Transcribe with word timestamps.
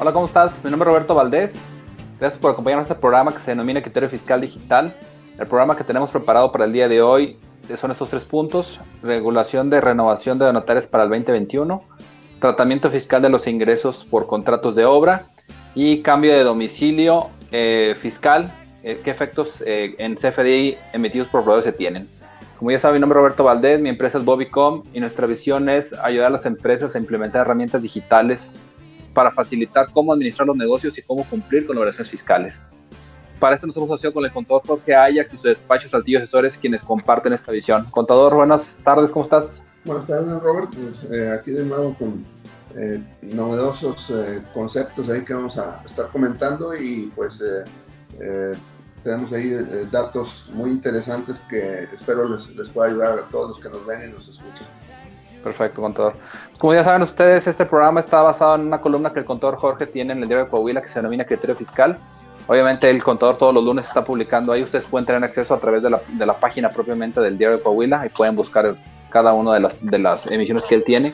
Hola, 0.00 0.12
¿cómo 0.14 0.24
estás? 0.24 0.64
Mi 0.64 0.70
nombre 0.70 0.88
es 0.88 0.94
Roberto 0.94 1.14
Valdés. 1.14 1.52
Gracias 2.18 2.40
por 2.40 2.52
acompañarnos 2.52 2.86
en 2.86 2.92
este 2.92 3.02
programa 3.02 3.34
que 3.34 3.40
se 3.40 3.50
denomina 3.50 3.82
Criterio 3.82 4.08
Fiscal 4.08 4.40
Digital. 4.40 4.96
El 5.38 5.46
programa 5.46 5.76
que 5.76 5.84
tenemos 5.84 6.08
preparado 6.08 6.50
para 6.50 6.64
el 6.64 6.72
día 6.72 6.88
de 6.88 7.02
hoy 7.02 7.36
son 7.78 7.90
estos 7.90 8.08
tres 8.08 8.24
puntos. 8.24 8.80
Regulación 9.02 9.68
de 9.68 9.82
renovación 9.82 10.38
de 10.38 10.46
donatarias 10.46 10.86
para 10.86 11.04
el 11.04 11.10
2021, 11.10 11.82
tratamiento 12.40 12.88
fiscal 12.88 13.20
de 13.20 13.28
los 13.28 13.46
ingresos 13.46 14.06
por 14.10 14.26
contratos 14.26 14.74
de 14.74 14.86
obra 14.86 15.26
y 15.74 16.02
cambio 16.02 16.32
de 16.32 16.42
domicilio 16.42 17.30
eh, 17.50 17.96
fiscal. 18.00 18.52
Eh, 18.82 19.00
¿Qué 19.02 19.10
efectos 19.10 19.62
eh, 19.66 19.94
en 19.98 20.16
CFDI 20.16 20.76
emitidos 20.92 21.28
por 21.28 21.42
proveedores 21.42 21.64
se 21.64 21.72
tienen? 21.72 22.08
Como 22.58 22.70
ya 22.70 22.78
saben, 22.78 22.96
mi 22.96 23.00
nombre 23.00 23.18
es 23.18 23.22
Roberto 23.22 23.44
Valdés, 23.44 23.80
mi 23.80 23.88
empresa 23.88 24.18
es 24.18 24.24
Bobicom 24.24 24.84
y 24.92 25.00
nuestra 25.00 25.26
visión 25.26 25.68
es 25.68 25.92
ayudar 25.94 26.28
a 26.28 26.30
las 26.30 26.46
empresas 26.46 26.94
a 26.94 26.98
implementar 26.98 27.42
herramientas 27.42 27.82
digitales 27.82 28.52
para 29.14 29.30
facilitar 29.30 29.88
cómo 29.92 30.12
administrar 30.12 30.46
los 30.46 30.56
negocios 30.56 30.96
y 30.96 31.02
cómo 31.02 31.24
cumplir 31.24 31.66
con 31.66 31.76
obligaciones 31.76 32.10
fiscales. 32.10 32.64
Para 33.38 33.56
esto 33.56 33.66
nos 33.66 33.76
hemos 33.76 33.90
asociado 33.90 34.14
con 34.14 34.24
el 34.24 34.32
contador 34.32 34.62
Jorge 34.64 34.94
Ajax 34.94 35.34
y 35.34 35.36
su 35.36 35.48
despacho 35.48 35.88
Saltillo 35.88 36.18
Asesores, 36.18 36.56
quienes 36.56 36.82
comparten 36.82 37.32
esta 37.32 37.50
visión. 37.50 37.86
Contador, 37.90 38.34
buenas 38.36 38.80
tardes, 38.84 39.10
¿cómo 39.10 39.24
estás? 39.24 39.62
Buenas 39.84 40.06
tardes, 40.06 40.40
Robert. 40.40 40.70
Pues, 40.72 41.10
eh, 41.10 41.32
aquí 41.32 41.50
de 41.50 41.64
nuevo 41.64 41.94
con 41.98 42.24
eh, 42.76 43.02
novedosos 43.22 44.10
eh, 44.10 44.42
conceptos 44.54 45.08
ahí 45.08 45.22
que 45.22 45.34
vamos 45.34 45.58
a 45.58 45.82
estar 45.84 46.08
comentando 46.08 46.74
y 46.74 47.12
pues 47.14 47.42
tenemos 49.02 49.32
ahí 49.32 49.50
datos 49.90 50.48
muy 50.52 50.70
interesantes 50.70 51.40
que 51.40 51.84
espero 51.92 52.28
les, 52.28 52.54
les 52.54 52.68
pueda 52.70 52.90
ayudar 52.90 53.18
a 53.18 53.22
todos 53.22 53.48
los 53.48 53.58
que 53.58 53.68
nos 53.68 53.84
ven 53.84 54.10
y 54.10 54.12
nos 54.12 54.28
escuchan. 54.28 54.66
Perfecto, 55.42 55.80
contador. 55.80 56.14
Como 56.58 56.74
ya 56.74 56.84
saben 56.84 57.02
ustedes, 57.02 57.46
este 57.46 57.66
programa 57.66 58.00
está 58.00 58.22
basado 58.22 58.54
en 58.54 58.62
una 58.62 58.80
columna 58.80 59.12
que 59.12 59.18
el 59.18 59.24
contador 59.24 59.56
Jorge 59.56 59.86
tiene 59.86 60.12
en 60.12 60.22
el 60.22 60.28
diario 60.28 60.44
de 60.44 60.50
Coahuila 60.50 60.82
que 60.82 60.88
se 60.88 61.00
denomina 61.00 61.24
Criterio 61.24 61.56
Fiscal. 61.56 61.98
Obviamente 62.46 62.88
el 62.88 63.02
contador 63.02 63.38
todos 63.38 63.54
los 63.54 63.64
lunes 63.64 63.86
está 63.86 64.04
publicando 64.04 64.52
ahí, 64.52 64.62
ustedes 64.62 64.84
pueden 64.84 65.06
tener 65.06 65.22
acceso 65.24 65.54
a 65.54 65.58
través 65.58 65.82
de 65.82 65.90
la, 65.90 66.00
de 66.08 66.26
la 66.26 66.34
página 66.34 66.68
propiamente 66.68 67.20
del 67.20 67.38
diario 67.38 67.56
de 67.56 67.62
Coahuila 67.62 68.06
y 68.06 68.08
pueden 68.10 68.36
buscar 68.36 68.74
cada 69.10 69.32
una 69.32 69.54
de 69.54 69.60
las, 69.60 69.76
de 69.80 69.98
las 69.98 70.30
emisiones 70.30 70.62
que 70.64 70.76
él 70.76 70.84
tiene. 70.84 71.12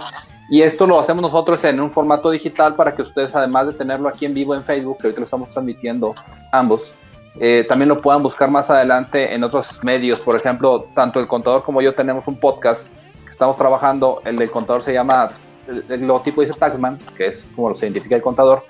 Y 0.50 0.62
esto 0.62 0.86
lo 0.86 0.98
hacemos 0.98 1.22
nosotros 1.22 1.62
en 1.64 1.80
un 1.80 1.90
formato 1.90 2.30
digital 2.30 2.74
para 2.74 2.94
que 2.94 3.02
ustedes, 3.02 3.34
además 3.34 3.66
de 3.66 3.72
tenerlo 3.74 4.08
aquí 4.08 4.24
en 4.24 4.34
vivo 4.34 4.54
en 4.54 4.64
Facebook, 4.64 4.98
que 4.98 5.06
ahorita 5.08 5.20
lo 5.20 5.24
estamos 5.24 5.50
transmitiendo 5.50 6.14
ambos, 6.52 6.94
eh, 7.38 7.66
también 7.68 7.88
lo 7.88 8.00
puedan 8.00 8.22
buscar 8.22 8.50
más 8.50 8.70
adelante 8.70 9.34
en 9.34 9.44
otros 9.44 9.68
medios. 9.82 10.20
Por 10.20 10.36
ejemplo, 10.36 10.86
tanto 10.94 11.20
el 11.20 11.26
contador 11.26 11.62
como 11.62 11.82
yo 11.82 11.94
tenemos 11.94 12.26
un 12.26 12.40
podcast 12.40 12.88
que 13.24 13.30
estamos 13.30 13.56
trabajando. 13.56 14.22
El 14.24 14.36
del 14.36 14.50
contador 14.50 14.82
se 14.82 14.92
llama, 14.92 15.28
el, 15.66 15.84
el 15.88 16.06
logotipo 16.06 16.40
dice 16.40 16.54
Taxman, 16.54 16.98
que 17.16 17.26
es 17.26 17.50
como 17.54 17.68
lo 17.68 17.76
se 17.76 17.86
identifica 17.86 18.16
el 18.16 18.22
contador 18.22 18.64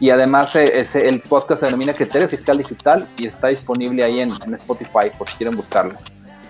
y 0.00 0.08
además 0.08 0.56
eh, 0.56 0.86
el 0.94 1.20
podcast 1.20 1.60
se 1.60 1.66
denomina 1.66 1.94
Criterio 1.94 2.26
Fiscal 2.26 2.56
Digital 2.56 3.06
y 3.18 3.26
está 3.26 3.48
disponible 3.48 4.02
ahí 4.02 4.20
en, 4.20 4.32
Spotify 4.54 5.10
por 5.16 5.28
si 5.28 5.36
quieren 5.36 5.54
buscarlo. 5.54 5.94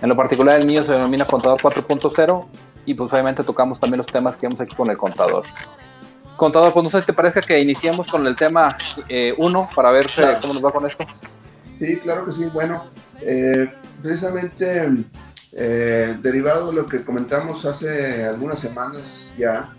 En 0.01 0.09
lo 0.09 0.15
particular 0.15 0.57
el 0.59 0.65
mío 0.65 0.83
se 0.83 0.93
denomina 0.93 1.25
Contador 1.25 1.59
4.0 1.61 2.45
y 2.85 2.93
pues 2.93 3.11
obviamente 3.11 3.43
tocamos 3.43 3.79
también 3.79 3.99
los 3.99 4.07
temas 4.07 4.35
que 4.35 4.47
vemos 4.47 4.59
aquí 4.59 4.75
con 4.75 4.89
el 4.89 4.97
contador. 4.97 5.43
Contador, 6.37 6.73
pues 6.73 6.83
no 6.83 6.89
sé 6.89 7.01
si 7.01 7.05
te 7.05 7.13
parezca 7.13 7.41
que 7.41 7.59
iniciemos 7.59 8.09
con 8.09 8.25
el 8.25 8.35
tema 8.35 8.75
1 9.07 9.07
eh, 9.09 9.67
para 9.75 9.91
ver 9.91 10.07
eh, 10.17 10.37
cómo 10.41 10.53
nos 10.53 10.65
va 10.65 10.71
con 10.71 10.85
esto. 10.87 11.05
Sí, 11.77 11.97
claro 11.97 12.25
que 12.25 12.31
sí. 12.31 12.45
Bueno, 12.51 12.85
precisamente 14.01 14.87
derivado 15.51 16.67
de 16.67 16.73
lo 16.73 16.85
que 16.85 17.03
comentamos 17.03 17.65
hace 17.65 18.25
algunas 18.25 18.57
semanas 18.59 19.35
ya, 19.37 19.69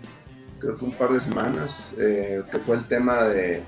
creo 0.63 0.77
que 0.77 0.85
un 0.85 0.93
par 0.93 1.11
de 1.11 1.19
semanas, 1.19 1.93
eh, 1.97 2.41
que 2.49 2.57
fue 2.59 2.77
el 2.77 2.85
tema 2.85 3.23
de, 3.25 3.63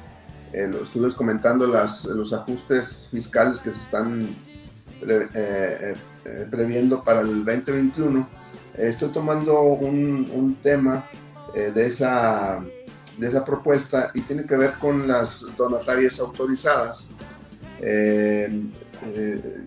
eh, 0.54 0.68
los 0.70 0.84
estudios 0.84 1.14
comentando 1.14 1.68
las, 1.68 2.06
los 2.06 2.32
ajustes 2.32 3.10
fiscales 3.12 3.60
que 3.60 3.72
se 3.72 3.82
están 3.82 4.30
eh, 5.06 5.94
previendo 6.50 7.04
para 7.04 7.20
el 7.22 7.44
2021. 7.44 8.28
Estoy 8.78 9.10
tomando 9.10 9.62
un, 9.62 10.58
tema 10.62 11.08
de, 11.54 11.86
esa, 11.86 12.64
de 13.18 13.28
esa 13.28 13.46
propuesta 13.46 14.12
y 14.14 14.22
tiene 14.22 14.46
que 14.46 14.58
ver 14.58 14.74
con 14.74 15.08
las 15.08 15.46
donatarias 15.58 16.20
autorizadas. 16.20 17.08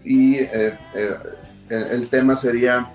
y 0.04 0.36
el 1.70 2.08
tema 2.10 2.36
sería 2.36 2.90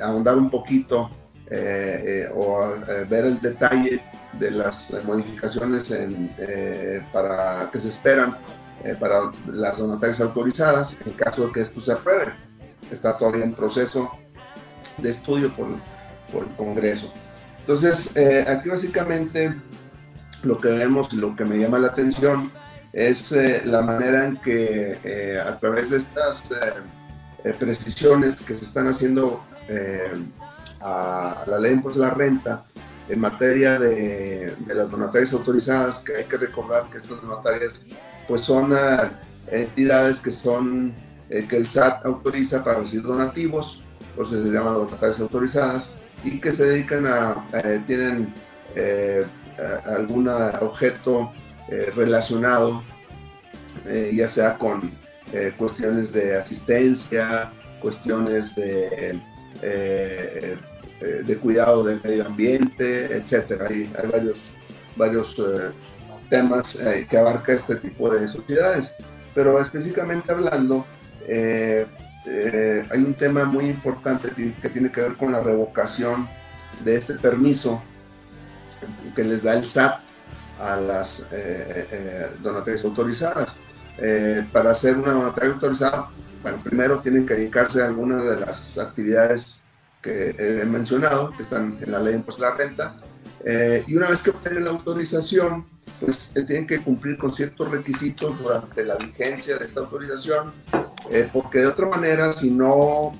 ahondar 0.00 0.36
un 0.36 0.50
poquito 0.50 1.10
eh, 1.50 2.26
eh, 2.26 2.32
o 2.34 2.62
eh, 2.62 3.06
ver 3.08 3.24
el 3.24 3.40
detalle 3.40 4.02
de 4.34 4.50
las 4.50 4.94
modificaciones 5.04 5.90
para 7.10 7.70
que 7.72 7.80
se 7.80 7.88
esperan 7.88 8.36
para 9.00 9.32
las 9.46 9.78
donatarias 9.78 10.20
autorizadas 10.20 10.94
en 11.06 11.12
caso 11.14 11.46
de 11.46 11.52
que 11.52 11.60
esto 11.62 11.80
se 11.80 11.92
apruebe. 11.92 12.32
Está 12.92 13.16
todavía 13.16 13.44
en 13.44 13.54
proceso 13.54 14.10
de 14.98 15.10
estudio 15.10 15.52
por, 15.54 15.68
por 16.32 16.44
el 16.44 16.54
Congreso. 16.56 17.12
Entonces, 17.60 18.10
aquí 18.46 18.68
básicamente 18.68 19.54
lo 20.42 20.58
que 20.58 20.68
vemos 20.68 21.12
lo 21.12 21.36
que 21.36 21.44
me 21.44 21.58
llama 21.58 21.78
la 21.78 21.88
atención 21.88 22.50
es 22.92 23.30
la 23.66 23.82
manera 23.82 24.24
en 24.24 24.38
que 24.38 25.38
a 25.44 25.58
través 25.58 25.90
de 25.90 25.98
estas 25.98 26.50
precisiones 27.58 28.36
que 28.36 28.56
se 28.56 28.64
están 28.64 28.88
haciendo 28.88 29.44
a 30.80 31.44
la 31.46 31.58
ley 31.58 31.76
de 31.76 31.98
la 32.00 32.10
renta 32.10 32.64
en 33.08 33.20
materia 33.20 33.78
de, 33.78 34.54
las 34.66 34.90
donatarias 34.90 35.32
autorizadas, 35.32 36.00
que 36.00 36.16
hay 36.16 36.24
que 36.24 36.36
recordar 36.36 36.88
que 36.90 36.98
estas 36.98 37.22
donatarias 37.22 37.82
pues 38.26 38.42
son 38.42 38.74
eh, 38.74 39.10
entidades 39.50 40.20
que 40.20 40.30
son 40.30 40.92
eh, 41.30 41.46
que 41.48 41.56
el 41.56 41.66
SAT 41.66 42.04
autoriza 42.04 42.62
para 42.62 42.80
recibir 42.80 43.04
donativos, 43.04 43.82
por 44.18 44.26
eso 44.26 45.16
se 45.16 45.22
autorizadas, 45.22 45.92
y 46.24 46.40
que 46.40 46.52
se 46.52 46.64
dedican 46.66 47.06
a, 47.06 47.46
eh, 47.52 47.82
tienen 47.86 48.34
algún 49.86 50.28
objeto 50.28 51.32
relacionado, 51.96 52.82
ya 54.12 54.28
sea 54.28 54.56
con 54.56 54.92
cuestiones 55.56 56.12
de 56.12 56.36
asistencia, 56.36 57.50
cuestiones 57.80 58.54
de 58.54 59.20
eh, 59.62 60.56
eh, 61.00 61.22
de 61.24 61.36
cuidado 61.36 61.84
del 61.84 62.00
medio 62.02 62.26
ambiente, 62.26 63.06
etcétera. 63.16 63.68
Hay, 63.68 63.90
hay 63.96 64.08
varios, 64.08 64.40
varios 64.96 65.38
eh, 65.38 65.70
temas 66.28 66.76
que 67.08 67.16
abarca 67.16 67.52
este 67.52 67.76
tipo 67.76 68.10
de 68.10 68.26
sociedades. 68.26 68.96
Pero 69.34 69.60
específicamente 69.60 70.32
hablando, 70.32 70.84
hay 72.26 73.02
un 73.02 73.14
tema 73.14 73.44
muy 73.44 73.66
importante 73.66 74.30
que 74.60 74.68
tiene 74.68 74.90
que 74.90 75.00
ver 75.00 75.14
con 75.14 75.32
la 75.32 75.40
revocación 75.40 76.28
de 76.84 76.96
este 76.96 77.14
permiso 77.14 77.82
que 79.16 79.24
les 79.24 79.42
da 79.42 79.54
el 79.54 79.64
SAT 79.64 80.00
a 80.60 80.76
las 80.76 81.24
donatarias 82.42 82.84
autorizadas. 82.84 83.56
para 84.52 84.72
hacer 84.72 84.96
una 84.98 85.12
donataria 85.12 85.52
autorizada 85.52 86.08
bueno, 86.42 86.62
primero 86.62 87.00
tienen 87.00 87.26
que 87.26 87.34
dedicarse 87.34 87.82
a 87.82 87.86
algunas 87.86 88.24
de 88.24 88.40
las 88.40 88.78
actividades 88.78 89.62
que 90.00 90.34
he 90.38 90.64
mencionado, 90.64 91.32
que 91.36 91.42
están 91.42 91.78
en 91.80 91.90
la 91.90 91.98
ley 91.98 92.12
de 92.12 92.18
impuestos 92.18 92.46
a 92.46 92.50
la 92.50 92.56
renta, 92.56 92.94
eh, 93.44 93.84
y 93.86 93.96
una 93.96 94.08
vez 94.08 94.22
que 94.22 94.30
obtienen 94.30 94.64
la 94.64 94.70
autorización, 94.70 95.66
pues 96.00 96.30
eh, 96.34 96.44
tienen 96.44 96.66
que 96.66 96.80
cumplir 96.80 97.18
con 97.18 97.32
ciertos 97.32 97.68
requisitos 97.70 98.38
durante 98.38 98.84
la 98.84 98.96
vigencia 98.96 99.58
de 99.58 99.66
esta 99.66 99.80
autorización, 99.80 100.52
eh, 101.10 101.28
porque 101.32 101.60
de 101.60 101.66
otra 101.66 101.86
manera, 101.86 102.32
si 102.32 102.50
no, 102.50 103.12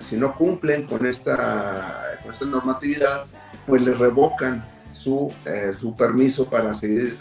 si 0.00 0.16
no 0.16 0.34
cumplen 0.34 0.86
con 0.86 1.04
esta, 1.04 2.18
con 2.22 2.32
esta 2.32 2.44
normatividad, 2.44 3.24
pues 3.66 3.82
les 3.82 3.98
revocan 3.98 4.64
su, 4.92 5.32
su 5.80 5.96
permiso 5.96 6.48
para 6.48 6.72
seguir 6.72 7.18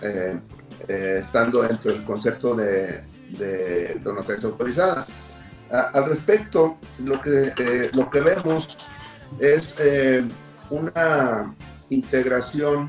estando 0.87 1.63
dentro 1.63 1.91
del 1.91 2.03
concepto 2.03 2.55
de, 2.55 3.03
de 3.39 3.99
donatarias 4.03 4.45
autorizadas. 4.45 5.07
al 5.71 6.05
respecto, 6.05 6.77
lo 6.99 7.19
que, 7.19 7.89
lo 7.95 8.09
que 8.11 8.21
vemos 8.21 8.77
es 9.39 9.75
una 10.69 11.55
integración 11.89 12.87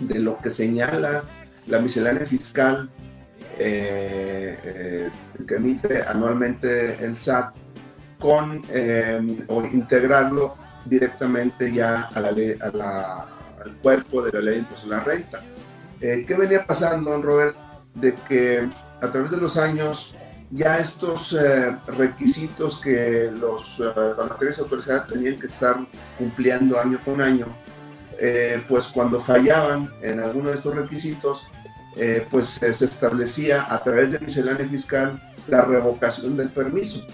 de 0.00 0.18
lo 0.18 0.38
que 0.38 0.50
señala 0.50 1.24
la 1.66 1.78
miscelánea 1.80 2.26
fiscal 2.26 2.90
eh, 3.58 4.58
eh, 4.64 5.10
que 5.46 5.54
emite 5.54 6.02
anualmente 6.02 7.02
el 7.02 7.16
SAT 7.16 7.54
con 8.18 8.60
eh, 8.68 9.44
o 9.48 9.64
integrarlo 9.64 10.56
directamente 10.84 11.72
ya 11.72 12.02
a 12.02 12.20
la 12.20 12.32
ley, 12.32 12.56
al 12.60 13.76
cuerpo 13.82 14.22
de 14.22 14.32
la 14.32 14.40
ley 14.40 14.54
de 14.54 14.60
impuesto 14.60 14.86
a 14.86 14.98
la 14.98 15.00
renta. 15.00 15.42
¿Qué 15.98 16.36
venía 16.38 16.66
pasando, 16.66 17.10
don 17.10 17.22
Robert? 17.22 17.56
De 17.94 18.14
que 18.14 18.68
a 19.00 19.10
través 19.10 19.30
de 19.30 19.38
los 19.38 19.56
años 19.56 20.14
ya 20.50 20.78
estos 20.78 21.34
requisitos 21.86 22.78
que 22.80 23.32
los 23.40 23.78
donatorios 23.78 24.58
autorizadas 24.58 25.06
tenían 25.06 25.36
que 25.36 25.46
estar 25.46 25.78
cumpliendo 26.18 26.78
año 26.78 27.00
con 27.04 27.22
año, 27.22 27.46
pues 28.68 28.86
cuando 28.88 29.18
fallaban 29.20 29.90
en 30.02 30.20
alguno 30.20 30.50
de 30.50 30.56
estos 30.56 30.76
requisitos, 30.76 31.48
eh, 31.96 32.26
pues 32.30 32.48
se 32.48 32.68
establecía 32.68 33.72
a 33.72 33.82
través 33.82 34.12
de 34.12 34.20
miscelánea 34.20 34.68
fiscal 34.68 35.20
la 35.48 35.62
revocación 35.62 36.36
del 36.36 36.50
permiso. 36.50 37.04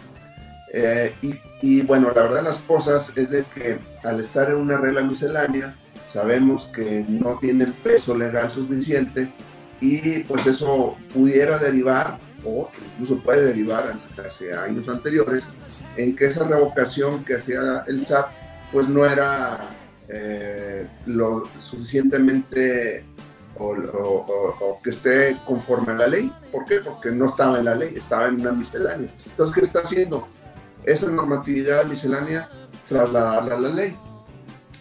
Eh, 0.72 1.14
y, 1.60 1.82
bueno, 1.82 2.10
la 2.14 2.22
verdad 2.22 2.42
las 2.42 2.62
cosas 2.62 3.16
es 3.16 3.30
de 3.30 3.44
que 3.54 3.78
al 4.02 4.20
estar 4.20 4.50
en 4.50 4.56
una 4.56 4.78
regla 4.78 5.02
miscelánea, 5.02 5.76
sabemos 6.08 6.66
que 6.66 7.04
no 7.08 7.38
tiene 7.38 7.64
el 7.64 7.72
peso 7.72 8.16
legal 8.16 8.50
suficiente 8.50 9.30
y 9.80 10.20
pues 10.20 10.46
eso 10.46 10.96
pudiera 11.12 11.58
derivar 11.58 12.18
o 12.44 12.70
incluso 12.92 13.22
puede 13.22 13.46
derivar 13.46 13.94
hacia 14.24 14.62
años 14.64 14.88
anteriores 14.88 15.48
en 15.96 16.16
que 16.16 16.26
esa 16.26 16.48
revocación 16.48 17.24
que 17.24 17.36
hacía 17.36 17.84
el 17.86 18.04
SAT 18.04 18.26
pues 18.72 18.88
no 18.88 19.04
era 19.04 19.68
eh, 20.08 20.86
lo 21.06 21.42
suficientemente 21.58 23.04
o, 23.62 24.80
que 24.82 24.90
esté 24.90 25.38
conforme 25.46 25.92
a 25.92 25.96
la 25.96 26.06
ley. 26.06 26.32
¿Por 26.50 26.64
qué? 26.64 26.80
Porque 26.80 27.10
no 27.10 27.26
estaba 27.26 27.58
en 27.58 27.64
la 27.64 27.74
ley, 27.74 27.94
estaba 27.96 28.28
en 28.28 28.40
una 28.40 28.52
miscelánea. 28.52 29.12
Entonces, 29.26 29.54
¿qué 29.54 29.60
está 29.62 29.80
haciendo? 29.80 30.26
Esa 30.84 31.10
normatividad 31.10 31.84
miscelánea, 31.86 32.48
trasladarla 32.88 33.54
a 33.54 33.60
la 33.60 33.68
ley. 33.68 33.96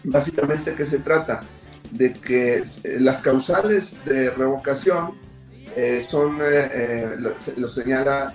Básicamente, 0.04 0.74
¿qué 0.74 0.84
se 0.84 0.98
trata? 0.98 1.42
De 1.90 2.12
que 2.12 2.58
eh, 2.58 2.62
las 3.00 3.20
causales 3.20 3.96
de 4.04 4.30
revocación 4.30 5.14
eh, 5.76 6.04
son, 6.06 6.38
eh, 6.42 7.16
lo, 7.56 7.68
señala 7.68 8.34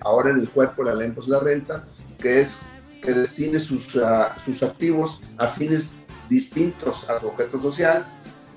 ahora 0.00 0.30
en 0.30 0.36
el 0.38 0.48
cuerpo 0.48 0.84
la 0.84 0.94
ley 0.94 1.10
de 1.10 1.22
la 1.26 1.40
renta, 1.40 1.84
que 2.18 2.40
es 2.40 2.60
que 3.02 3.12
destine 3.12 3.60
sus, 3.60 3.96
ah, 3.96 4.34
sus 4.44 4.62
activos 4.62 5.22
a 5.36 5.48
fines 5.48 5.94
distintos 6.28 7.08
al 7.08 7.24
objeto 7.26 7.60
social 7.60 8.06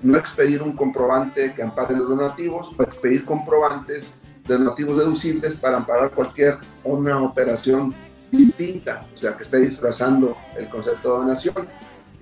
no 0.03 0.17
expedir 0.17 0.61
un 0.61 0.73
comprobante 0.73 1.53
que 1.53 1.63
ampare 1.63 1.95
los 1.95 2.09
donativos 2.09 2.71
o 2.77 2.83
expedir 2.83 3.25
comprobantes 3.25 4.21
de 4.47 4.57
donativos 4.57 4.97
deducibles 4.99 5.55
para 5.55 5.77
amparar 5.77 6.11
cualquier 6.11 6.57
una 6.83 7.21
operación 7.21 7.93
distinta, 8.31 9.05
o 9.13 9.17
sea, 9.17 9.35
que 9.35 9.43
esté 9.43 9.59
disfrazando 9.59 10.37
el 10.57 10.67
concepto 10.69 11.13
de 11.13 11.19
donación. 11.19 11.67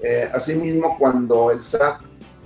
Eh, 0.01 0.29
asimismo, 0.33 0.97
cuando 0.97 1.51
el 1.51 1.63
SAT, 1.63 2.01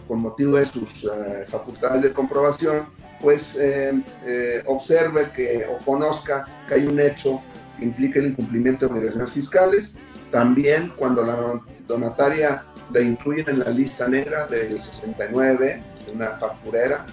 con 0.08 0.20
motivo 0.20 0.58
de 0.58 0.66
sus 0.66 1.04
eh, 1.04 1.46
facultades 1.48 2.02
de 2.02 2.14
comprobación, 2.14 2.86
pues 3.22 3.58
eh, 3.60 4.64
observe 4.66 5.32
que 5.32 5.68
o 5.70 5.84
conozca 5.84 6.48
que 6.68 6.76
hay 6.76 6.88
un 6.88 7.00
hecho 7.00 7.42
que 7.78 7.86
implique 7.86 8.20
el 8.20 8.28
incumplimiento 8.28 8.88
de 8.88 8.94
obligaciones 8.94 9.32
fiscales, 9.32 9.96
también 10.32 10.94
cuando 10.96 11.24
la 11.24 11.60
donataria 11.88 12.64
le 12.92 13.04
incluyen 13.04 13.50
en 13.50 13.60
la 13.60 13.70
lista 13.70 14.08
negra 14.08 14.48
del 14.48 14.82
69, 14.82 15.84
una 16.14 16.32
facturera, 16.32 17.06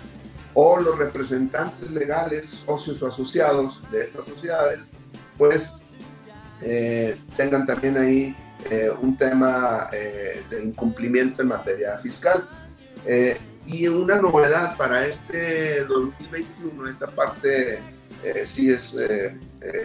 o 0.55 0.81
los 0.81 0.99
representantes 0.99 1.91
legales, 1.91 2.47
socios 2.65 3.03
o 3.03 3.09
asociados 3.09 3.83
de 3.91 4.03
estas 4.03 4.25
sociedades, 4.25 4.89
pues 5.37 5.75
eh, 6.63 7.19
tengan 7.37 7.67
también 7.67 7.99
ahí 7.99 8.35
eh, 8.71 8.91
un 9.01 9.17
tema 9.17 9.89
eh, 9.93 10.43
de 10.49 10.65
incumplimiento 10.65 11.43
en 11.43 11.49
materia 11.49 11.99
fiscal. 11.99 12.49
y 13.67 13.89
una 13.89 14.17
novedad 14.17 14.77
para 14.77 15.07
este 15.07 15.85
2021, 15.85 16.89
esta 16.89 17.09
parte 17.09 17.81
sí 18.47 18.71
es, 18.71 18.95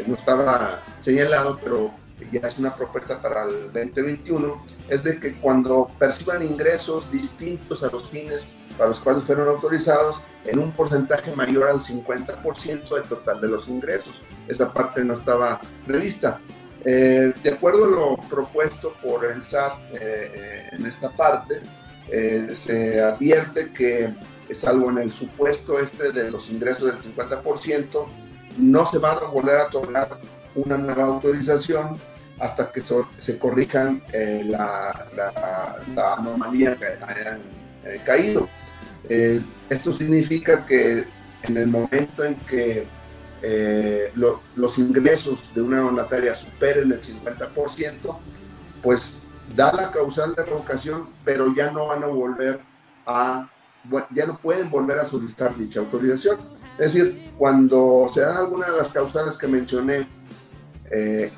no 0.08 0.16
estaba 0.16 0.82
señalado, 1.00 1.60
pero 1.64 1.92
ya 2.32 2.48
es 2.48 2.58
una 2.60 2.76
propuesta 2.76 3.22
para 3.22 3.44
el 3.44 3.72
2021, 3.74 4.66
es 4.90 5.04
de 5.04 5.20
que 5.20 5.34
cuando 5.36 5.90
perciban 5.98 6.44
ingresos 6.44 7.10
distintos 7.12 7.84
a 7.84 7.90
los 7.90 8.10
fines 8.10 8.56
para 8.78 8.90
los 8.90 9.00
cuales 9.00 9.24
fueron 9.24 9.48
autorizados, 9.50 10.22
en 10.46 10.60
un 10.60 10.72
porcentaje 10.72 11.36
mayor 11.36 11.70
al 11.70 11.80
50% 11.80 12.90
del 12.90 13.04
total 13.04 13.42
de 13.42 13.48
los 13.48 13.68
ingresos. 13.68 14.14
Esa 14.48 14.74
parte 14.74 15.04
no 15.04 15.14
estaba 15.14 15.60
prevista. 15.86 16.40
Eh, 16.84 17.32
de 17.44 17.50
acuerdo 17.52 17.86
a 17.86 17.88
lo 17.88 18.18
propuesto 18.28 18.94
por 19.04 19.26
el 19.26 19.44
SAT 19.44 19.74
eh, 19.94 19.98
eh, 20.02 20.70
en 20.72 20.86
esta 20.86 21.10
parte, 21.10 21.62
se 22.56 23.00
advierte 23.00 23.72
que, 23.72 24.14
salvo 24.54 24.90
en 24.90 24.98
el 24.98 25.14
supuesto 25.14 25.80
este 25.80 26.12
de 26.12 26.30
los 26.30 26.50
ingresos 26.50 26.88
del 26.88 27.16
50%, 27.16 28.06
no 28.58 28.86
se 28.86 28.98
va 28.98 29.14
a 29.14 29.28
volver 29.28 29.62
a 29.62 29.68
otorgar 29.68 30.20
una 30.56 30.78
nueva 30.78 31.06
autorización 31.06 31.94
hasta 32.42 32.72
que 32.72 32.82
se 33.18 33.38
corrijan 33.38 34.02
eh, 34.12 34.44
la, 34.46 35.06
la, 35.96 36.14
anomalía 36.16 36.76
que 36.76 36.86
hayan 36.86 37.40
eh, 37.84 38.02
caído. 38.04 38.50
Eh, 39.08 39.40
esto 39.70 39.94
significa 39.94 40.66
que 40.66 41.06
en 41.44 41.58
el 41.58 41.68
momento 41.68 42.26
en 42.26 42.36
que 42.36 42.88
los 44.16 44.78
ingresos 44.78 45.50
de 45.54 45.62
una 45.62 45.80
donataria 45.80 46.34
superen 46.34 46.92
el 46.92 47.02
50%, 47.02 48.18
pues 48.82 49.20
da 49.56 49.72
la 49.74 49.92
causal 49.92 50.34
de 50.36 50.44
revocación, 50.44 51.10
pero 51.24 51.54
ya 51.56 51.72
no 51.72 51.88
van 51.88 52.04
a 52.04 52.08
volver 52.08 52.60
a, 53.06 53.50
ya 54.12 54.26
no 54.26 54.40
pueden 54.40 54.70
volver 54.70 54.98
a 54.98 55.06
solicitar 55.06 55.56
dicha 55.56 55.80
autorización. 55.80 56.38
Es 56.80 56.94
decir, 56.94 57.32
cuando 57.38 58.10
se 58.12 58.22
dan 58.22 58.38
algunas 58.38 58.72
de 58.72 58.78
las 58.78 58.90
causales 58.90 59.38
que 59.38 59.48
mencioné 59.48 60.08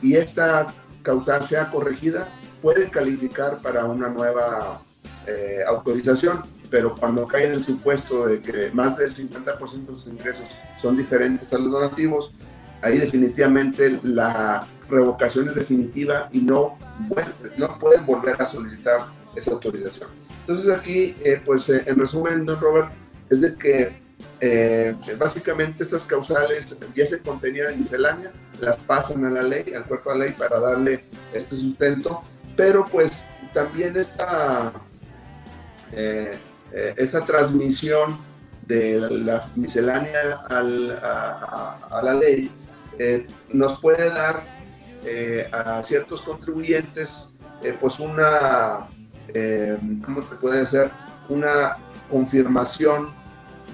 y 0.01 0.15
esta 0.15 0.74
causal 1.03 1.45
sea 1.45 1.69
corregida, 1.69 2.29
puede 2.62 2.89
calificar 2.89 3.62
para 3.62 3.86
una 3.86 4.10
nueva 4.10 4.81
eh, 5.27 5.60
autorización, 5.67 6.41
pero 6.69 6.95
cuando 6.95 7.27
cae 7.27 7.45
en 7.45 7.53
el 7.53 7.63
supuesto 7.63 8.25
de 8.25 8.41
que 8.41 8.72
más 8.74 8.98
del 8.98 9.13
50% 9.13 9.60
de 9.60 9.86
sus 9.88 10.07
ingresos 10.07 10.48
son 10.81 10.98
diferentes 10.98 11.53
a 11.53 11.60
los 11.60 11.72
donativos, 11.72 12.31
ahí 12.81 12.98
definitivamente 12.98 14.00
la 14.03 14.65
revocación 14.89 15.50
es 15.50 15.55
definitiva 15.55 16.29
y 16.31 16.39
no, 16.39 16.77
no 17.57 17.79
pueden 17.79 18.05
volver 18.05 18.41
a 18.41 18.45
solicitar 18.45 19.01
esa 19.36 19.51
autorización. 19.51 20.10
Entonces 20.41 20.74
aquí, 20.74 21.15
eh, 21.24 21.41
pues 21.45 21.69
eh, 21.69 21.83
en 21.86 21.98
resumen, 21.98 22.45
don 22.45 22.60
Robert, 22.60 22.91
es 23.29 23.41
de 23.41 23.55
que 23.55 24.02
eh, 24.46 24.93
básicamente 25.17 25.84
estas 25.84 26.03
causales 26.03 26.77
ya 26.93 27.05
se 27.05 27.22
contenían 27.22 27.72
en 27.72 27.79
miscelánea, 27.79 28.34
las 28.60 28.75
pasan 28.75 29.24
a 29.24 29.29
la 29.29 29.41
ley, 29.41 29.74
al 29.74 29.86
cuerpo 29.86 30.12
de 30.12 30.20
la 30.20 30.25
ley 30.25 30.34
para 30.34 30.60
darle 30.60 31.05
este 31.32 31.55
sustento, 31.55 32.22
pero 32.58 32.86
pues 32.86 33.25
también 33.53 33.96
esta, 33.96 34.74
eh, 35.93 36.38
eh, 36.74 36.93
esta 36.98 37.24
transmisión 37.24 38.17
de 38.67 39.00
la 39.00 39.50
miscelánea 39.55 40.41
a, 40.50 42.01
la 42.03 42.13
ley 42.13 42.51
nos 43.53 43.79
puede 43.79 44.10
dar 44.10 44.46
a 45.53 45.82
ciertos 45.84 46.22
contribuyentes 46.22 47.29
pues 47.79 47.98
una, 48.00 48.89
¿cómo 50.03 50.22
puede? 50.41 50.65
Una 51.29 51.77
confirmación 52.10 53.23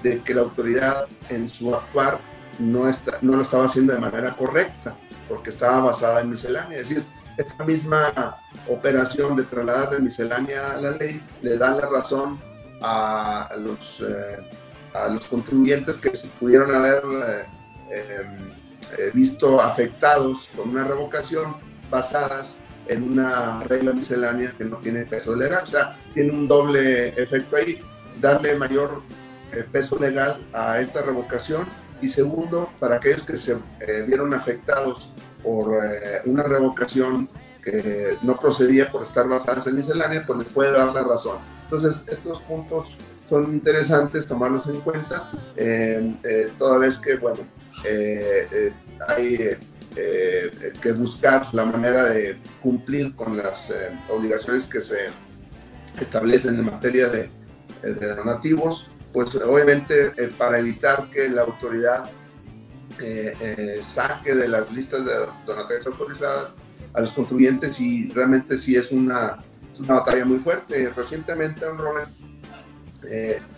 de 0.02 0.20
que 0.20 0.34
la 0.34 0.42
autoridad 0.42 1.06
en 1.28 1.48
su 1.48 1.74
actuar 1.74 2.18
no, 2.58 2.88
está, 2.88 3.18
no 3.22 3.36
lo 3.36 3.42
estaba 3.42 3.66
haciendo 3.66 3.92
de 3.92 3.98
manera 3.98 4.34
correcta, 4.36 4.94
porque 5.28 5.50
estaba 5.50 5.80
basada 5.80 6.20
en 6.20 6.30
miscelánea. 6.30 6.78
Es 6.78 6.88
decir, 6.88 7.04
esta 7.36 7.64
misma 7.64 8.38
operación 8.68 9.36
de 9.36 9.44
trasladar 9.44 9.90
de 9.90 10.00
miscelánea 10.00 10.72
a 10.72 10.80
la 10.80 10.90
ley 10.92 11.22
le 11.42 11.56
da 11.56 11.70
la 11.70 11.86
razón 11.88 12.38
a 12.82 13.50
los, 13.58 14.00
eh, 14.00 14.38
a 14.94 15.08
los 15.08 15.26
contribuyentes 15.26 15.98
que 15.98 16.14
se 16.16 16.28
pudieron 16.28 16.74
haber 16.74 17.02
eh, 17.90 18.24
eh, 18.98 19.10
visto 19.14 19.60
afectados 19.60 20.48
con 20.56 20.70
una 20.70 20.84
revocación 20.84 21.56
basadas 21.90 22.58
en 22.88 23.04
una 23.04 23.62
regla 23.64 23.92
miscelánea 23.92 24.52
que 24.56 24.64
no 24.64 24.78
tiene 24.78 25.04
peso 25.04 25.34
legal. 25.36 25.62
O 25.64 25.66
sea, 25.66 25.96
tiene 26.12 26.32
un 26.32 26.48
doble 26.48 27.08
efecto 27.20 27.56
ahí, 27.56 27.80
darle 28.20 28.56
mayor 28.56 29.02
peso 29.72 29.98
legal 29.98 30.40
a 30.52 30.80
esta 30.80 31.02
revocación 31.02 31.66
y 32.02 32.08
segundo, 32.08 32.70
para 32.78 32.96
aquellos 32.96 33.22
que 33.24 33.36
se 33.36 33.56
vieron 34.06 34.32
afectados 34.32 35.10
por 35.42 35.78
una 36.24 36.42
revocación 36.42 37.28
que 37.62 38.16
no 38.22 38.38
procedía 38.38 38.90
por 38.90 39.02
estar 39.02 39.28
basadas 39.28 39.66
en 39.66 39.74
miscelánea, 39.74 40.24
pues 40.26 40.38
les 40.38 40.48
puede 40.48 40.72
dar 40.72 40.94
la 40.94 41.02
razón. 41.02 41.38
Entonces, 41.64 42.06
estos 42.08 42.40
puntos 42.40 42.96
son 43.28 43.52
interesantes 43.52 44.26
tomarlos 44.26 44.66
en 44.66 44.80
cuenta, 44.80 45.30
toda 46.58 46.78
vez 46.78 46.96
que, 46.98 47.16
bueno, 47.16 47.40
hay 49.08 49.56
que 50.80 50.92
buscar 50.92 51.52
la 51.52 51.64
manera 51.66 52.04
de 52.04 52.38
cumplir 52.62 53.14
con 53.14 53.36
las 53.36 53.72
obligaciones 54.08 54.66
que 54.66 54.80
se 54.80 55.10
establecen 56.00 56.56
en 56.56 56.64
materia 56.64 57.08
de, 57.08 57.28
de 57.82 58.14
donativos, 58.16 58.89
pues 59.12 59.34
obviamente 59.36 60.12
eh, 60.16 60.30
para 60.36 60.58
evitar 60.58 61.10
que 61.10 61.28
la 61.28 61.42
autoridad 61.42 62.10
eh, 63.00 63.34
eh, 63.40 63.80
saque 63.86 64.34
de 64.34 64.48
las 64.48 64.70
listas 64.70 65.04
de 65.04 65.12
donatorias 65.46 65.86
autorizadas 65.86 66.54
a 66.92 67.00
los 67.00 67.12
contribuyentes 67.12 67.80
y 67.80 68.08
realmente 68.08 68.56
sí 68.56 68.76
es 68.76 68.92
una, 68.92 69.38
una 69.78 69.94
batalla 69.94 70.24
muy 70.24 70.38
fuerte. 70.38 70.90
Recientemente, 70.90 71.64
don 71.64 71.78
Robert, 71.78 72.10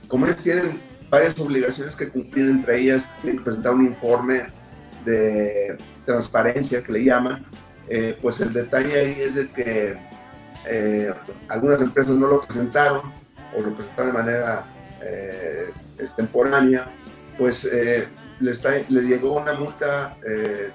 como 0.06 0.26
ellos 0.26 0.42
tienen 0.42 0.80
varias 1.10 1.38
obligaciones 1.40 1.96
que 1.96 2.08
cumplir, 2.08 2.48
entre 2.48 2.80
ellas 2.80 3.10
tienen 3.20 3.38
que 3.38 3.44
presentar 3.44 3.74
un 3.74 3.86
informe 3.86 4.46
de 5.04 5.76
transparencia 6.06 6.82
que 6.82 6.92
le 6.92 7.04
llaman, 7.04 7.44
pues 8.20 8.40
el 8.40 8.52
detalle 8.52 8.98
ahí 8.98 9.16
es 9.18 9.34
de 9.34 9.50
que 9.50 9.96
algunas 11.48 11.80
empresas 11.80 12.16
no 12.16 12.28
lo 12.28 12.42
presentaron 12.42 13.02
o 13.56 13.60
lo 13.60 13.74
presentaron 13.74 14.12
de 14.12 14.18
manera 14.18 14.64
eh, 15.02 15.70
extemporánea, 15.98 16.90
pues 17.38 17.64
eh, 17.64 18.08
les, 18.40 18.62
les, 18.88 19.04
llegó 19.04 19.40
una 19.40 19.54
multa 19.54 20.16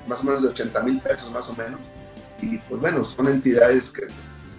más 0.07 0.19
o 0.19 0.24
menos 0.24 0.43
de 0.43 0.50
80 0.50 0.84
mil 0.84 1.01
pesos 1.01 1.31
más 1.31 1.50
o 1.50 1.55
menos. 1.55 1.79
Y 2.41 2.57
pues 2.60 2.79
bueno, 2.79 3.03
son 3.03 3.27
entidades 3.27 3.89
que 3.89 4.07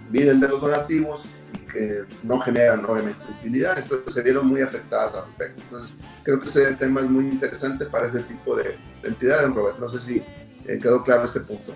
viven 0.09 0.39
de 0.39 0.47
los 0.47 0.61
donativos 0.61 1.25
y 1.53 1.71
que 1.71 2.03
no 2.23 2.39
generan 2.39 2.83
obviamente 2.85 3.19
utilidad, 3.39 3.77
entonces 3.79 4.13
se 4.13 4.21
vieron 4.21 4.47
muy 4.47 4.61
afectadas 4.61 5.13
al 5.15 5.25
respecto. 5.25 5.61
Entonces 5.63 5.95
creo 6.23 6.39
que 6.39 6.47
ese 6.47 6.73
tema 6.75 7.01
es 7.01 7.09
muy 7.09 7.25
interesante 7.25 7.85
para 7.85 8.07
ese 8.07 8.19
tipo 8.23 8.55
de, 8.55 8.75
de 9.01 9.07
entidades, 9.07 9.53
Robert. 9.53 9.79
No 9.79 9.87
sé 9.87 9.99
si 9.99 10.23
quedó 10.65 11.03
claro 11.03 11.25
este 11.25 11.39
punto. 11.39 11.73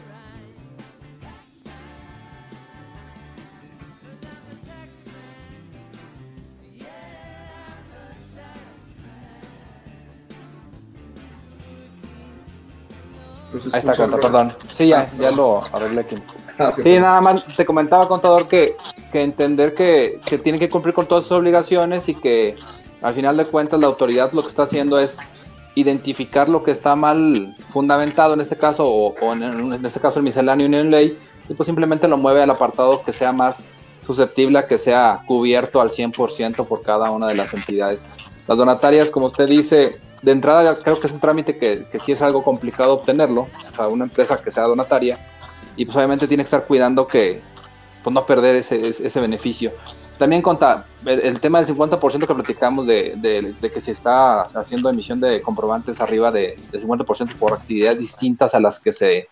Ahí 13.72 13.80
está, 13.80 13.96
contador, 13.96 14.22
perdón. 14.22 14.54
Sí, 14.76 14.88
ya, 14.88 15.12
ya 15.20 15.32
lo 15.32 15.62
arreglé 15.72 16.02
aquí. 16.02 16.16
Ah, 16.60 16.74
sí, 16.82 17.00
nada 17.00 17.22
más 17.22 17.46
te 17.46 17.66
comentaba, 17.66 18.08
contador, 18.08 18.48
que, 18.48 18.76
que 19.12 19.24
entender 19.24 19.74
que, 19.74 20.20
que 20.26 20.38
tiene 20.38 20.60
que 20.60 20.70
cumplir 20.70 20.94
con 20.94 21.08
todas 21.08 21.26
sus 21.26 21.34
obligaciones 21.34 22.08
y 22.10 22.16
que 22.16 22.56
al 23.02 23.14
final 23.14 23.38
de 23.38 23.46
cuentas 23.46 23.80
la 23.80 23.88
autoridad 23.88 24.32
lo 24.34 24.44
que 24.44 24.50
está 24.50 24.64
haciendo 24.64 24.98
es 24.98 25.18
identificar 25.76 26.50
lo 26.50 26.64
que 26.64 26.72
está 26.72 26.96
mal 26.96 27.56
fundamentado 27.72 28.34
en 28.34 28.42
este 28.42 28.56
caso, 28.56 28.88
o, 28.88 29.34
en, 29.34 29.44
en, 29.44 29.86
este 29.86 30.00
caso 30.00 30.20
el 30.20 30.24
misceláneo 30.24 30.68
y 30.68 30.76
en 30.76 30.92
ley, 30.92 31.18
y 31.50 31.54
pues 31.54 31.66
simplemente 31.66 32.08
lo 32.08 32.18
mueve 32.18 32.44
al 32.44 32.50
apartado 32.50 33.04
que 33.04 33.14
sea 33.14 33.32
más 33.32 33.76
susceptible 34.06 34.60
a 34.60 34.68
que 34.68 34.78
sea 34.78 35.22
cubierto 35.26 35.82
al 35.82 35.90
100% 35.90 36.68
por 36.68 36.84
cada 36.84 37.10
una 37.12 37.28
de 37.28 37.36
las 37.36 37.54
entidades. 37.54 38.06
Las 38.48 38.58
donatarias, 38.58 39.10
como 39.10 39.28
usted 39.28 39.48
dice, 39.48 40.00
de 40.24 40.32
entrada 40.32 40.80
creo 40.80 41.00
que 41.00 41.08
es 41.08 41.14
un 41.14 41.20
trámite 41.20 41.58
que, 41.58 41.86
que 41.92 42.00
sí 42.00 42.14
es 42.14 42.22
algo 42.22 42.44
complicado 42.44 42.94
obtenerlo, 42.94 43.42
o 43.72 43.76
sea, 43.76 43.88
una 43.90 44.06
empresa 44.06 44.42
que 44.42 44.52
sea 44.52 44.64
donataria, 44.64 45.20
y 45.76 45.86
pues 45.86 45.96
obviamente 45.96 46.28
tiene 46.28 46.44
que 46.44 46.48
estar 46.48 46.66
cuidando 46.66 47.08
que 47.08 47.42
pues 48.04 48.14
no 48.14 48.26
perder 48.26 48.56
ese, 48.56 48.88
ese 48.88 49.20
beneficio. 49.20 49.72
También 50.18 50.42
conta 50.42 50.86
el, 51.06 51.40
tema 51.40 51.62
del 51.62 51.76
50% 51.76 52.28
que 52.28 52.36
platicamos 52.36 52.86
de, 52.86 53.16
de, 53.18 53.72
que 53.72 53.82
se 53.82 53.92
está 53.92 54.42
haciendo 54.42 54.90
emisión 54.90 55.20
de 55.20 55.42
comprobantes 55.42 56.00
arriba 56.00 56.32
de, 56.32 56.56
del 56.72 56.86
50% 56.86 57.36
por 57.36 57.54
actividades 57.54 58.00
distintas 58.00 58.54
a 58.54 58.60
las 58.60 58.80
que 58.80 58.94
se 58.94 59.28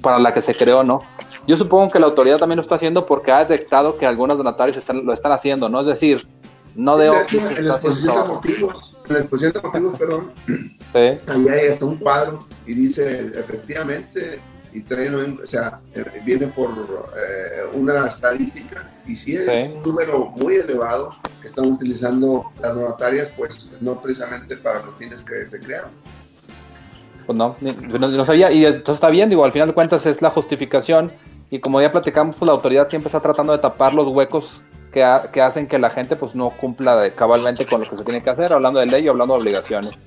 para 0.00 0.18
la 0.18 0.32
que 0.32 0.40
se 0.40 0.54
creó, 0.54 0.82
¿no? 0.82 1.02
Yo 1.46 1.56
supongo 1.56 1.90
que 1.90 1.98
la 1.98 2.06
autoridad 2.06 2.38
también 2.38 2.56
lo 2.56 2.62
está 2.62 2.76
haciendo 2.76 3.06
porque 3.06 3.30
ha 3.32 3.44
detectado 3.44 3.96
que 3.96 4.06
algunas 4.06 4.36
donatarias 4.36 4.76
están, 4.76 5.04
lo 5.04 5.12
están 5.12 5.32
haciendo, 5.32 5.68
¿no? 5.68 5.80
Es 5.80 5.86
decir, 5.86 6.26
no 6.74 6.96
de 6.96 7.06
en 7.06 7.68
la 7.68 7.74
exposición 7.74 8.16
de 8.16 8.28
motivos, 8.28 8.95
la 9.08 9.20
exposición 9.20 9.52
de 9.52 9.60
motivos, 9.60 9.98
perdón, 9.98 10.32
ahí 10.94 11.48
hay 11.48 11.68
hasta 11.68 11.84
un 11.84 11.96
cuadro 11.96 12.46
y 12.66 12.74
dice 12.74 13.32
efectivamente 13.34 14.40
y 14.72 14.82
trae, 14.82 15.08
o 15.10 15.46
sea, 15.46 15.80
eh, 15.94 16.04
viene 16.24 16.48
por 16.48 16.70
eh, 16.70 17.66
una 17.72 18.06
estadística 18.06 18.90
y 19.06 19.16
si 19.16 19.34
es 19.34 19.70
un 19.70 19.82
número 19.82 20.30
muy 20.36 20.56
elevado 20.56 21.16
que 21.40 21.48
están 21.48 21.72
utilizando 21.72 22.52
las 22.60 22.74
donatarias, 22.74 23.32
pues 23.36 23.72
no 23.80 24.00
precisamente 24.02 24.56
para 24.56 24.82
los 24.82 24.94
fines 24.96 25.22
que 25.22 25.46
se 25.46 25.60
crearon. 25.60 25.90
Pues 27.24 27.38
no, 27.38 27.56
no, 27.60 28.24
sabía, 28.24 28.52
y 28.52 28.66
entonces 28.66 28.96
está 28.96 29.08
bien, 29.08 29.30
digo, 29.30 29.44
al 29.44 29.52
final 29.52 29.68
de 29.68 29.74
cuentas 29.74 30.04
es 30.04 30.20
la 30.20 30.30
justificación, 30.30 31.10
y 31.50 31.58
como 31.58 31.80
ya 31.80 31.90
platicamos, 31.90 32.36
pues 32.36 32.46
la 32.46 32.52
autoridad 32.52 32.88
siempre 32.88 33.08
está 33.08 33.20
tratando 33.20 33.52
de 33.52 33.58
tapar 33.58 33.94
los 33.94 34.06
huecos 34.08 34.62
que, 35.30 35.42
hacen 35.42 35.66
que 35.66 35.78
la 35.78 35.90
gente 35.90 36.16
pues 36.16 36.34
no 36.34 36.48
cumpla 36.48 37.10
cabalmente 37.14 37.66
con 37.66 37.82
lo 37.82 37.90
que 37.90 37.98
se 37.98 38.04
tiene 38.04 38.22
que 38.22 38.30
hacer, 38.30 38.50
hablando 38.50 38.80
de 38.80 38.86
ley 38.86 39.06
o 39.06 39.12
hablando 39.12 39.34
de 39.34 39.40
obligaciones. 39.40 40.06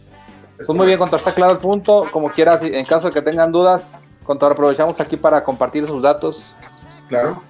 Pues 0.58 0.70
muy 0.70 0.88
bien, 0.88 0.98
contador, 0.98 1.20
está 1.20 1.36
claro 1.36 1.54
el 1.54 1.60
punto. 1.60 2.08
Como 2.12 2.32
quieras, 2.32 2.64
en 2.64 2.86
caso 2.86 3.06
de 3.06 3.14
que 3.14 3.22
tengan 3.22 3.52
dudas, 3.52 3.92
contador, 4.24 4.54
aprovechamos 4.54 5.00
aquí 5.00 5.16
para 5.16 5.44
compartir 5.44 5.86
sus 5.86 6.02
datos. 6.02 6.56
Claro. 7.08 7.44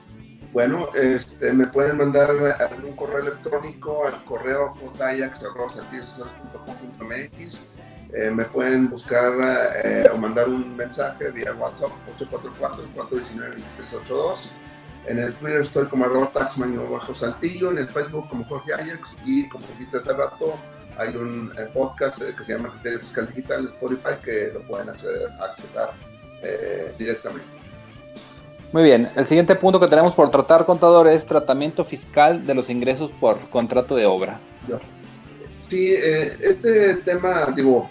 Bueno, 0.51 0.89
este, 0.93 1.53
me 1.53 1.67
pueden 1.67 1.95
mandar 1.95 2.29
algún 2.29 2.93
correo 2.93 3.19
electrónico 3.19 4.05
al 4.05 4.21
correo 4.25 4.73
jotayax.com.mx. 4.73 7.67
Eh, 8.11 8.31
me 8.31 8.43
pueden 8.43 8.89
buscar 8.89 9.31
eh, 9.85 10.09
o 10.13 10.17
mandar 10.17 10.49
un 10.49 10.75
mensaje 10.75 11.31
vía 11.31 11.53
WhatsApp 11.53 11.91
844-419-2382 12.19 14.59
en 15.07 15.19
el 15.19 15.33
Twitter 15.33 15.61
estoy 15.61 15.85
como 15.85 16.05
arroba 16.05 16.29
taxman 16.31 16.77
bajo 16.91 17.15
saltillo, 17.15 17.71
en 17.71 17.79
el 17.79 17.89
Facebook 17.89 18.29
como 18.29 18.43
Jorge 18.45 18.73
Ajax 18.73 19.17
y 19.25 19.47
como 19.49 19.65
dijiste 19.67 19.97
hace 19.97 20.13
rato, 20.13 20.57
hay 20.97 21.15
un 21.15 21.51
eh, 21.57 21.67
podcast 21.73 22.21
eh, 22.21 22.33
que 22.37 22.43
se 22.43 22.53
llama 22.53 22.69
Criterio 22.69 22.99
Fiscal 22.99 23.27
Digital 23.27 23.67
Spotify 23.69 24.21
que 24.23 24.51
lo 24.53 24.61
pueden 24.63 24.89
acceder, 24.89 25.29
accesar 25.39 25.91
eh, 26.43 26.93
directamente. 26.97 27.47
Muy 28.71 28.83
bien, 28.83 29.09
el 29.15 29.25
siguiente 29.25 29.55
punto 29.55 29.79
que 29.79 29.87
tenemos 29.87 30.13
por 30.13 30.29
tratar, 30.29 30.65
contador, 30.65 31.07
es 31.07 31.25
tratamiento 31.25 31.83
fiscal 31.85 32.45
de 32.45 32.53
los 32.53 32.69
ingresos 32.69 33.09
por 33.19 33.39
contrato 33.49 33.95
de 33.95 34.05
obra. 34.05 34.39
Sí, 35.57 35.91
este 35.91 36.97
tema, 36.97 37.51
digo, 37.55 37.89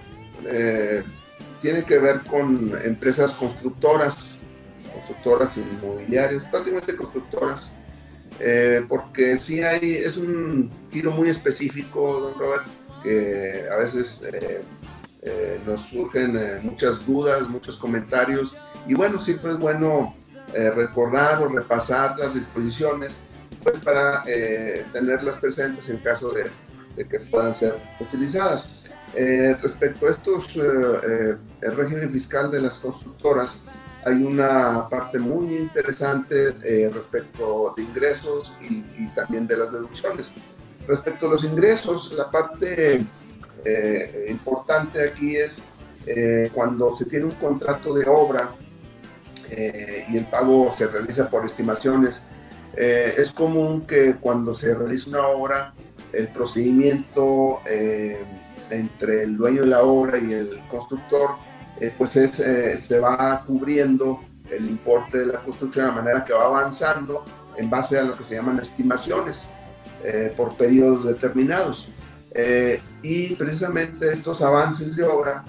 tiene 1.61 1.83
que 1.83 1.99
ver 1.99 2.21
con 2.21 2.79
empresas 2.85 3.33
constructoras 3.33 4.38
constructoras 4.93 5.57
inmobiliarias, 5.57 6.45
prácticamente 6.45 6.97
constructoras, 6.97 7.73
eh, 8.41 8.85
porque 8.89 9.37
sí 9.37 9.63
hay, 9.63 9.95
es 9.95 10.17
un 10.17 10.71
giro 10.93 11.11
muy 11.11 11.29
específico, 11.29 12.21
don 12.21 12.39
Robert, 12.39 12.67
que 13.03 13.65
a 13.71 13.77
veces 13.77 14.23
eh, 14.33 14.63
eh, 15.23 15.61
nos 15.67 15.83
surgen 15.83 16.39
muchas 16.63 17.05
dudas, 17.05 17.49
muchos 17.49 17.77
comentarios, 17.77 18.55
y 18.87 18.95
bueno, 18.95 19.21
siempre 19.21 19.53
es 19.53 19.59
bueno 19.59 20.15
recordar 20.75 21.43
o 21.43 21.49
repasar 21.49 22.19
las 22.19 22.33
disposiciones, 22.33 23.17
pues 23.63 23.81
para 23.81 24.23
tenerlas 24.95 25.37
presentes 25.37 25.91
en 25.91 25.99
caso 25.99 26.31
de, 26.31 26.47
de 26.97 27.07
que 27.07 27.21
puedan 27.21 27.55
ser 27.55 27.75
utilizadas. 28.01 28.71
respecto 29.61 30.07
a 30.07 30.11
estos, 30.11 30.57
el 30.57 31.77
régimen 31.77 32.11
fiscal 32.11 32.51
de 32.51 32.63
las 32.63 32.79
constructoras, 32.79 33.61
hay 34.05 34.23
una 34.23 34.89
parte 34.89 35.19
muy 35.19 35.57
interesante 35.57 36.55
eh, 36.63 36.91
respecto 36.93 37.75
de 37.77 37.83
ingresos 37.83 38.53
y, 38.63 39.09
también 39.09 39.47
de 39.47 39.57
las 39.57 39.73
deducciones. 39.73 40.31
Respecto 40.87 41.27
a 41.27 41.31
los 41.31 41.45
ingresos, 41.45 42.13
la 42.13 42.31
parte 42.31 43.05
eh, 43.65 44.27
importante 44.31 45.09
aquí 45.09 45.37
es 45.37 45.65
eh, 46.07 46.51
cuando 46.55 46.95
se 46.95 47.05
tiene 47.07 47.27
un 47.27 47.33
contrato 47.33 47.95
de 47.95 48.09
obra 48.09 48.55
y 49.51 50.15
el 50.15 50.27
pago 50.27 50.71
se 50.71 50.87
realiza 50.87 51.31
por 51.31 51.47
estimaciones. 51.47 52.23
es 52.77 53.33
común 53.33 53.87
que 53.87 54.17
cuando 54.17 54.53
se 54.53 54.75
realiza 54.75 55.09
una 55.09 55.27
obra, 55.27 55.73
el 56.13 56.29
procedimiento 56.29 57.61
entre 58.71 59.23
el 59.23 59.39
dueño 59.39 59.63
de 59.63 59.69
la 59.69 59.83
obra 59.85 60.19
y 60.19 60.35
el 60.35 60.61
constructor 60.69 61.31
eh, 61.81 61.93
pues 61.97 62.17
es, 62.17 62.41
eh, 62.41 62.77
se 62.77 62.99
va 62.99 63.45
cubriendo 63.47 64.21
el 64.51 64.67
importe 64.67 65.19
de 65.19 65.27
la 65.27 65.41
construcción 65.41 65.87
de 65.87 65.93
manera 65.93 66.25
que 66.25 66.33
va 66.33 66.45
avanzando 66.45 67.25
en 67.57 67.71
base 67.71 67.99
a 67.99 68.03
lo 68.03 68.17
que 68.17 68.25
se 68.25 68.35
llaman 68.35 68.59
estimaciones 68.59 69.49
eh, 70.03 70.33
por 70.37 70.57
periodos 70.57 71.05
determinados. 71.05 71.89
Y 73.03 73.35
precisamente 73.35 74.13
estos 74.13 74.43
avances 74.43 74.95
de 74.95 75.03
obra 75.03 75.45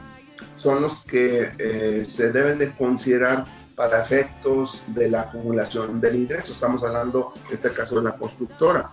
son 0.58 0.82
los 0.82 1.04
que 1.04 2.06
se 2.08 2.32
deben 2.32 2.58
de 2.58 2.72
considerar 2.72 3.46
para 3.76 4.02
efectos 4.02 4.84
de 4.88 5.08
la 5.08 5.22
acumulación 5.22 6.02
del 6.02 6.16
ingreso. 6.16 6.52
Estamos 6.52 6.84
hablando, 6.84 7.34
en 7.48 7.54
este 7.54 7.72
caso, 7.74 7.98
de 7.98 8.06
la 8.06 8.14
constructora. 8.14 8.90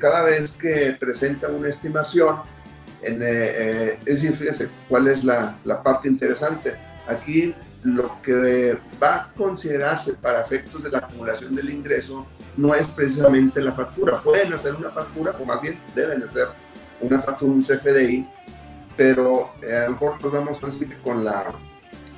Cada 0.00 0.22
vez 0.22 0.52
que 0.52 0.96
presenta 0.98 1.48
una 1.48 1.68
estimación, 1.68 2.36
en, 3.02 3.22
es 3.22 4.04
decir, 4.04 4.32
fíjense 4.32 4.68
cuál 4.88 5.08
es 5.08 5.24
la, 5.24 5.56
la 5.64 5.82
parte 5.82 6.08
interesante. 6.08 6.74
Aquí 7.06 7.54
lo 7.84 8.20
que 8.22 8.78
va 9.02 9.16
a 9.16 9.32
considerarse 9.32 10.14
para 10.14 10.42
efectos 10.42 10.84
de 10.84 10.90
la 10.90 10.98
acumulación 10.98 11.54
del 11.54 11.70
ingreso 11.70 12.26
no 12.56 12.74
es 12.74 12.88
precisamente 12.88 13.62
la 13.62 13.72
factura. 13.72 14.20
Pueden 14.20 14.52
hacer 14.52 14.74
una 14.74 14.90
factura, 14.90 15.34
o 15.40 15.44
más 15.44 15.60
bien 15.62 15.80
deben 15.94 16.22
hacer 16.22 16.48
una 17.00 17.20
factura, 17.20 17.52
un 17.52 17.62
CFDI, 17.62 18.26
pero 18.96 19.52
eh, 19.62 19.76
a 19.76 19.84
lo 19.84 19.92
mejor 19.92 20.22
nos 20.22 20.32
vamos 20.32 20.62
así 20.62 20.86
con 21.02 21.24
la, 21.24 21.52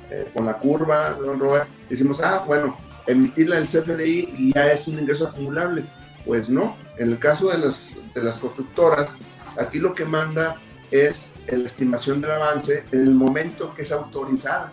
eh, 0.09 0.27
con 0.33 0.45
la 0.45 0.57
curva, 0.57 1.11
don 1.11 1.39
Robert, 1.39 1.69
decimos, 1.89 2.21
ah, 2.21 2.43
bueno, 2.45 2.77
emitirla 3.07 3.57
el 3.57 3.65
CFDI 3.65 4.51
ya 4.53 4.71
es 4.71 4.87
un 4.87 4.99
ingreso 4.99 5.27
acumulable. 5.27 5.83
Pues 6.25 6.49
no, 6.49 6.75
en 6.97 7.09
el 7.09 7.19
caso 7.19 7.49
de 7.49 7.57
las, 7.57 7.97
de 8.13 8.23
las 8.23 8.37
constructoras, 8.37 9.15
aquí 9.57 9.79
lo 9.79 9.93
que 9.93 10.05
manda 10.05 10.55
es 10.93 11.31
la 11.47 11.65
estimación 11.65 12.21
del 12.21 12.31
avance 12.31 12.83
en 12.91 12.99
el 13.01 13.15
momento 13.15 13.73
que 13.73 13.81
es 13.81 13.91
autorizada. 13.91 14.71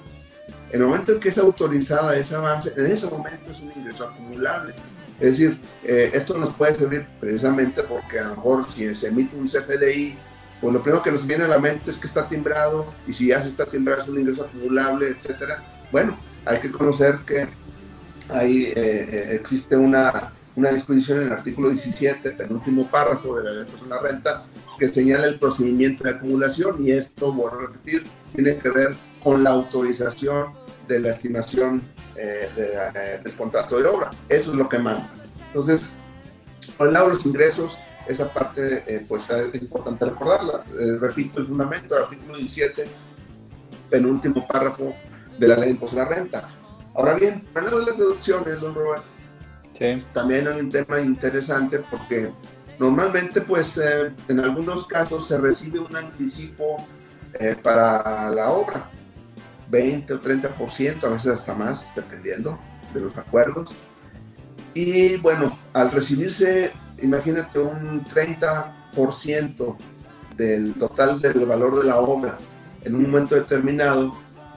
En 0.70 0.80
el 0.80 0.86
momento 0.86 1.12
en 1.12 1.20
que 1.20 1.30
es 1.30 1.38
autorizada 1.38 2.16
ese 2.16 2.36
avance, 2.36 2.72
en 2.76 2.86
ese 2.86 3.06
momento 3.06 3.50
es 3.50 3.58
un 3.60 3.72
ingreso 3.74 4.04
acumulable. 4.04 4.74
Es 5.18 5.38
decir, 5.38 5.58
eh, 5.84 6.10
esto 6.12 6.36
nos 6.38 6.54
puede 6.54 6.74
servir 6.74 7.06
precisamente 7.18 7.82
porque 7.82 8.18
a 8.18 8.24
lo 8.24 8.36
mejor 8.36 8.68
si 8.68 8.94
se 8.94 9.08
emite 9.08 9.36
un 9.36 9.46
CFDI, 9.46 10.16
pues 10.60 10.74
lo 10.74 10.82
primero 10.82 11.02
que 11.02 11.10
nos 11.10 11.26
viene 11.26 11.44
a 11.44 11.48
la 11.48 11.58
mente 11.58 11.90
es 11.90 11.96
que 11.96 12.06
está 12.06 12.28
timbrado 12.28 12.92
y 13.06 13.12
si 13.12 13.28
ya 13.28 13.42
se 13.42 13.48
está 13.48 13.66
timbrado 13.66 14.02
es 14.02 14.08
un 14.08 14.20
ingreso 14.20 14.44
acumulable, 14.44 15.08
etcétera. 15.08 15.62
Bueno, 15.90 16.16
hay 16.44 16.58
que 16.60 16.70
conocer 16.70 17.18
que 17.26 17.48
ahí 18.32 18.66
eh, 18.66 18.74
eh, 18.76 19.34
existe 19.34 19.76
una, 19.76 20.32
una 20.56 20.70
disposición 20.70 21.22
en 21.22 21.26
el 21.28 21.32
artículo 21.32 21.70
17, 21.70 22.30
penúltimo 22.32 22.86
párrafo 22.86 23.36
de 23.36 23.44
la 23.44 23.50
ley 23.50 23.64
de 23.64 23.88
la 23.88 24.00
renta, 24.00 24.44
que 24.80 24.88
señala 24.88 25.26
el 25.26 25.38
procedimiento 25.38 26.04
de 26.04 26.10
acumulación 26.10 26.82
y 26.82 26.92
esto, 26.92 27.30
vuelvo 27.34 27.58
a 27.58 27.60
repetir, 27.66 28.02
tiene 28.34 28.56
que 28.56 28.70
ver 28.70 28.96
con 29.22 29.44
la 29.44 29.50
autorización 29.50 30.54
de 30.88 31.00
la 31.00 31.10
estimación 31.10 31.82
eh, 32.16 32.48
eh, 32.56 33.20
del 33.22 33.34
contrato 33.34 33.78
de 33.78 33.86
obra. 33.86 34.10
Eso 34.26 34.52
es 34.52 34.56
lo 34.56 34.70
que 34.70 34.78
manda. 34.78 35.06
Entonces, 35.48 35.90
por 36.78 36.86
el 36.86 36.94
lado 36.94 37.08
de 37.08 37.14
los 37.14 37.26
ingresos, 37.26 37.78
esa 38.08 38.32
parte 38.32 38.82
eh, 38.86 39.04
pues 39.06 39.28
es 39.28 39.60
importante 39.60 40.06
recordarla. 40.06 40.64
repito, 40.98 41.40
el 41.40 41.46
fundamento 41.46 41.94
del 41.94 42.04
artículo 42.04 42.38
17, 42.38 42.84
penúltimo 43.90 44.48
párrafo 44.48 44.94
de 45.38 45.46
la 45.46 45.56
ley 45.56 45.64
de 45.66 45.70
impuesto 45.72 46.00
a 46.00 46.04
la 46.04 46.08
renta. 46.08 46.48
Ahora 46.94 47.14
bien, 47.14 47.46
hablando 47.54 47.80
de 47.80 47.84
las 47.84 47.98
deducciones, 47.98 48.62
don 48.62 48.74
Robert, 48.74 49.02
también 50.14 50.48
hay 50.48 50.58
un 50.58 50.70
tema 50.70 51.00
interesante 51.00 51.80
porque 51.90 52.30
normalmente 52.80 53.40
pues 53.42 53.78
en 54.28 54.40
algunos 54.40 54.86
casos 54.88 55.28
se 55.28 55.38
recibe 55.38 55.78
un 55.78 55.94
anticipo 55.94 56.84
para 57.62 58.28
la 58.30 58.50
obra 58.50 58.90
20 59.70 60.14
o 60.14 60.20
30%, 60.20 61.04
a 61.04 61.08
veces 61.08 61.32
hasta 61.32 61.54
más, 61.54 61.86
dependiendo 61.94 62.58
de 62.92 63.00
los 63.00 63.16
acuerdos. 63.16 63.74
Y 64.74 65.16
bueno, 65.16 65.56
al 65.72 65.90
recibirse, 65.90 66.72
imagínate 67.00 67.58
un 67.58 68.04
30% 68.04 69.76
del 70.36 70.74
total 70.74 71.20
del 71.20 71.46
valor 71.46 71.78
de 71.78 71.84
la 71.84 71.98
obra 71.98 72.38
en 72.82 72.94
un 72.94 73.10
momento 73.10 73.34
determinado, 73.34 74.12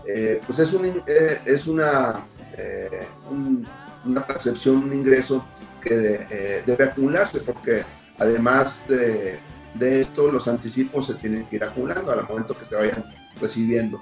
eh, 0.07 0.39
pues 0.45 0.59
es, 0.59 0.73
un, 0.73 0.85
eh, 0.85 1.39
es 1.45 1.67
una, 1.67 2.21
eh, 2.57 3.07
una 4.05 4.25
percepción, 4.25 4.77
un 4.77 4.93
ingreso 4.93 5.45
que 5.81 6.63
debe 6.65 6.85
acumularse, 6.85 7.41
porque 7.41 7.83
además 8.23 8.85
de, 8.87 9.39
de, 9.75 10.01
esto, 10.01 10.31
los 10.31 10.47
anticipos 10.47 11.07
se 11.07 11.15
tienen 11.15 11.45
que 11.45 11.57
ir 11.57 11.63
acumulando 11.63 12.11
al 12.11 12.27
momento 12.27 12.57
que 12.57 12.65
se 12.65 12.75
vayan 12.75 13.03
recibiendo. 13.39 13.99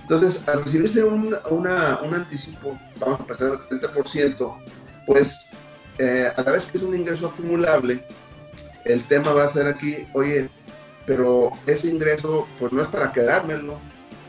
Entonces, 0.00 0.46
al 0.46 0.62
recibirse 0.62 1.02
un, 1.02 1.36
un 1.50 2.14
anticipo, 2.14 2.78
vamos 3.00 3.20
a 3.20 3.26
pasar 3.26 3.50
al 3.52 3.58
30%, 3.60 4.56
pues 5.06 5.50
eh, 5.98 6.30
a 6.36 6.42
la 6.42 6.52
vez 6.52 6.66
que 6.66 6.78
es 6.78 6.84
un 6.84 6.94
ingreso 6.94 7.26
acumulable, 7.26 8.04
el 8.84 9.02
tema 9.04 9.32
va 9.32 9.44
a 9.44 9.48
ser 9.48 9.66
aquí, 9.66 10.06
oye, 10.12 10.48
pero 11.06 11.50
ese 11.66 11.88
ingreso 11.88 12.46
pues 12.58 12.72
no 12.72 12.82
es 12.82 12.88
para 12.88 13.12
quedármelo, 13.12 13.78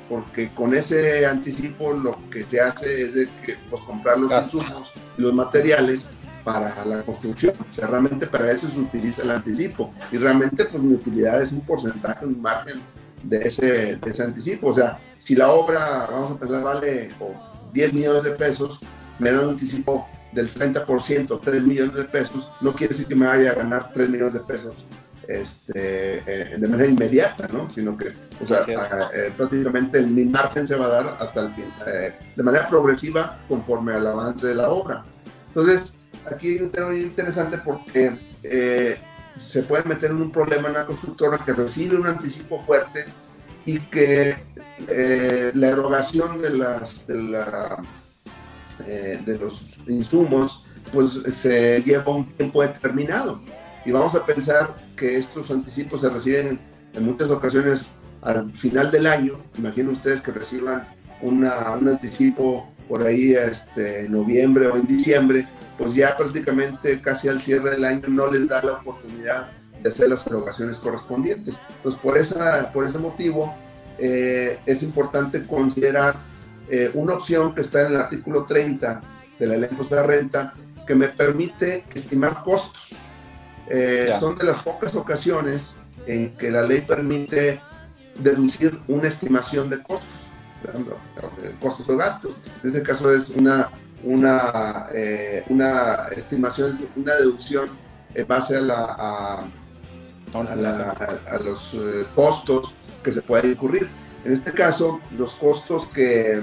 porque 0.09 0.49
con 0.49 0.73
ese 0.73 1.25
anticipo 1.25 1.93
lo 1.93 2.17
que 2.29 2.43
se 2.45 2.61
hace 2.61 3.01
es 3.03 3.13
de 3.13 3.27
que, 3.45 3.57
pues, 3.69 3.83
comprar 3.83 4.17
los 4.19 4.31
insumos 4.31 4.91
y 5.17 5.21
los 5.21 5.33
materiales 5.33 6.09
para 6.47 6.85
la 6.85 7.03
construcción. 7.03 7.53
O 7.59 7.73
sea, 7.73 7.87
realmente 7.87 8.25
para 8.25 8.49
eso 8.49 8.69
se 8.69 8.79
utiliza 8.79 9.21
el 9.21 9.31
anticipo. 9.31 9.93
Y 10.13 10.17
realmente 10.17 10.63
pues 10.63 10.81
mi 10.81 10.93
utilidad 10.93 11.41
es 11.41 11.51
un 11.51 11.59
porcentaje, 11.59 12.25
un 12.25 12.41
margen 12.41 12.79
de 13.21 13.39
ese, 13.39 13.97
de 13.97 14.11
ese 14.11 14.23
anticipo. 14.23 14.67
O 14.67 14.73
sea, 14.73 14.97
si 15.17 15.35
la 15.35 15.51
obra, 15.51 16.07
vamos 16.09 16.31
a 16.31 16.39
pensar, 16.39 16.63
vale 16.63 17.09
10 17.73 17.93
millones 17.93 18.23
de 18.23 18.31
pesos, 18.31 18.79
me 19.19 19.29
dan 19.29 19.43
un 19.43 19.49
anticipo 19.49 20.07
del 20.31 20.49
30%, 20.53 21.37
3 21.43 21.63
millones 21.63 21.95
de 21.95 22.05
pesos, 22.05 22.49
no 22.61 22.73
quiere 22.73 22.93
decir 22.93 23.07
que 23.07 23.15
me 23.15 23.27
vaya 23.27 23.51
a 23.51 23.55
ganar 23.55 23.91
3 23.91 24.09
millones 24.09 24.33
de 24.33 24.39
pesos 24.39 24.85
este, 25.27 26.19
eh, 26.25 26.57
de 26.57 26.67
manera 26.69 26.89
inmediata, 26.89 27.49
¿no? 27.51 27.69
Sino 27.69 27.97
que, 27.97 28.13
o 28.41 28.47
sea, 28.47 28.59
eh, 29.13 29.33
prácticamente 29.35 30.01
mi 30.01 30.23
margen 30.23 30.65
se 30.65 30.77
va 30.77 30.85
a 30.85 30.89
dar 30.89 31.17
hasta 31.19 31.41
el 31.41 31.51
fin, 31.51 31.65
eh, 31.85 32.13
de 32.33 32.43
manera 32.43 32.69
progresiva 32.69 33.37
conforme 33.49 33.93
al 33.93 34.07
avance 34.07 34.47
de 34.47 34.55
la 34.55 34.69
obra. 34.69 35.03
Entonces, 35.47 35.96
aquí 36.29 36.49
hay 36.49 36.61
un 36.61 36.71
tema 36.71 36.93
interesante 36.95 37.57
porque 37.57 38.17
se 39.37 39.63
puede 39.63 39.83
meter 39.83 40.11
en 40.11 40.21
un 40.21 40.31
problema 40.31 40.67
en 40.67 40.73
la 40.73 40.85
constructora 40.85 41.39
que 41.43 41.53
recibe 41.53 41.95
un 41.95 42.07
anticipo 42.07 42.59
fuerte 42.63 43.05
y 43.65 43.79
que 43.79 44.37
eh, 44.87 45.51
la 45.53 45.67
erogación 45.67 46.41
de, 46.41 46.51
las, 46.51 47.05
de, 47.07 47.15
la, 47.15 47.83
eh, 48.85 49.21
los 49.39 49.79
insumos 49.87 50.63
pues 50.91 51.21
se 51.33 51.81
lleva 51.83 52.11
un 52.11 52.25
tiempo 52.33 52.61
determinado. 52.61 53.41
Y 53.85 53.91
vamos 53.91 54.15
a 54.15 54.25
pensar 54.25 54.73
que 54.95 55.17
estos 55.17 55.51
anticipos 55.51 56.01
se 56.01 56.09
reciben 56.09 56.59
en 56.93 57.03
muchas 57.05 57.29
ocasiones 57.29 57.91
al 58.21 58.51
final 58.53 58.89
del 58.91 59.07
año. 59.07 59.39
Imaginen 59.57 59.89
ustedes 59.89 60.21
que 60.21 60.31
reciban 60.31 60.87
un 61.21 61.45
anticipo 61.45 62.71
por 62.87 63.05
ahí 63.05 63.33
este, 63.33 64.05
en 64.05 64.11
noviembre 64.11 64.67
o 64.67 64.75
en 64.75 64.87
diciembre, 64.87 65.47
pues 65.77 65.93
ya 65.93 66.15
prácticamente 66.17 67.01
casi 67.01 67.27
al 67.27 67.39
cierre 67.39 67.71
del 67.71 67.85
año 67.85 68.03
no 68.07 68.31
les 68.31 68.47
da 68.47 68.63
la 68.63 68.73
oportunidad 68.73 69.49
de 69.81 69.89
hacer 69.89 70.09
las 70.09 70.25
erogaciones 70.25 70.77
correspondientes. 70.77 71.59
Entonces, 71.77 72.01
por, 72.01 72.17
esa, 72.17 72.71
por 72.71 72.85
ese 72.85 72.97
motivo, 72.97 73.55
eh, 73.99 74.59
es 74.65 74.83
importante 74.83 75.43
considerar 75.43 76.15
eh, 76.69 76.91
una 76.93 77.13
opción 77.13 77.55
que 77.55 77.61
está 77.61 77.81
en 77.81 77.93
el 77.93 77.97
artículo 77.97 78.45
30 78.45 79.01
de 79.39 79.47
la 79.47 79.57
ley 79.57 79.69
de 79.69 79.95
la 79.95 80.03
renta 80.03 80.53
que 80.85 80.95
me 80.95 81.07
permite 81.07 81.83
estimar 81.93 82.41
costos. 82.43 82.89
Eh, 83.69 84.11
son 84.19 84.37
de 84.37 84.45
las 84.45 84.63
pocas 84.63 84.95
ocasiones 84.95 85.77
en 86.05 86.33
que 86.35 86.49
la 86.49 86.63
ley 86.63 86.81
permite 86.81 87.61
deducir 88.19 88.79
una 88.87 89.07
estimación 89.07 89.69
de 89.69 89.83
costos, 89.83 90.26
costos 91.59 91.89
o 91.89 91.97
gastos. 91.97 92.35
En 92.63 92.69
este 92.69 92.83
caso 92.83 93.13
es 93.13 93.29
una, 93.29 93.69
una, 94.03 94.87
una 95.49 95.95
estimación, 96.15 96.77
una 96.95 97.15
deducción 97.15 97.69
en 98.13 98.27
base 98.27 98.57
a, 98.57 98.61
la, 98.61 98.83
a, 98.83 99.43
a 100.33 101.37
los 101.39 101.75
costos 102.15 102.73
que 103.03 103.11
se 103.13 103.21
puede 103.21 103.49
incurrir. 103.49 103.87
En 104.25 104.33
este 104.33 104.51
caso, 104.51 104.99
los 105.17 105.35
costos 105.35 105.87
que, 105.87 106.41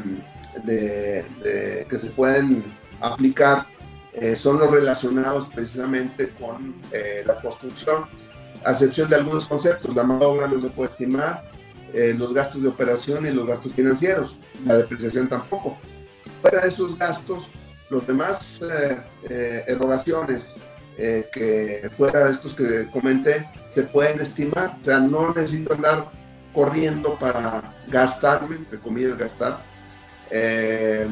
que 0.64 1.98
se 1.98 2.10
pueden 2.10 2.64
aplicar 3.00 3.66
eh, 4.14 4.36
son 4.36 4.60
los 4.60 4.70
relacionados 4.70 5.48
precisamente 5.52 6.30
con 6.30 6.76
eh, 6.92 7.24
la 7.26 7.34
construcción, 7.40 8.04
a 8.64 8.70
excepción 8.70 9.10
de 9.10 9.16
algunos 9.16 9.44
conceptos. 9.46 9.94
La 9.94 10.04
mano 10.04 10.20
de 10.20 10.26
obra 10.26 10.48
no 10.48 10.60
se 10.60 10.70
puede 10.70 10.90
estimar, 10.90 11.50
eh, 11.94 12.14
los 12.16 12.34
gastos 12.34 12.62
de 12.62 12.68
operación 12.68 13.24
y 13.26 13.30
los 13.30 13.46
gastos 13.46 13.72
financieros, 13.72 14.36
la 14.66 14.76
depreciación 14.78 15.28
tampoco. 15.28 15.78
Fuera 16.42 16.60
de 16.62 16.68
esos 16.68 16.98
gastos, 16.98 17.48
los 17.88 18.06
demás 18.06 18.60
erogaciones 19.66 20.56
que 20.96 21.90
fuera 21.96 22.26
de 22.26 22.32
estos 22.32 22.54
que 22.54 22.88
comenté 22.90 23.48
se 23.68 23.82
pueden 23.82 24.20
estimar, 24.20 24.76
o 24.80 24.84
sea, 24.84 25.00
no 25.00 25.32
necesito 25.32 25.74
andar 25.74 26.10
corriendo 26.54 27.14
para 27.16 27.74
gastarme, 27.88 28.56
entre 28.56 28.78
comillas, 28.78 29.18
gastar 29.18 29.60
eh, 30.30 31.06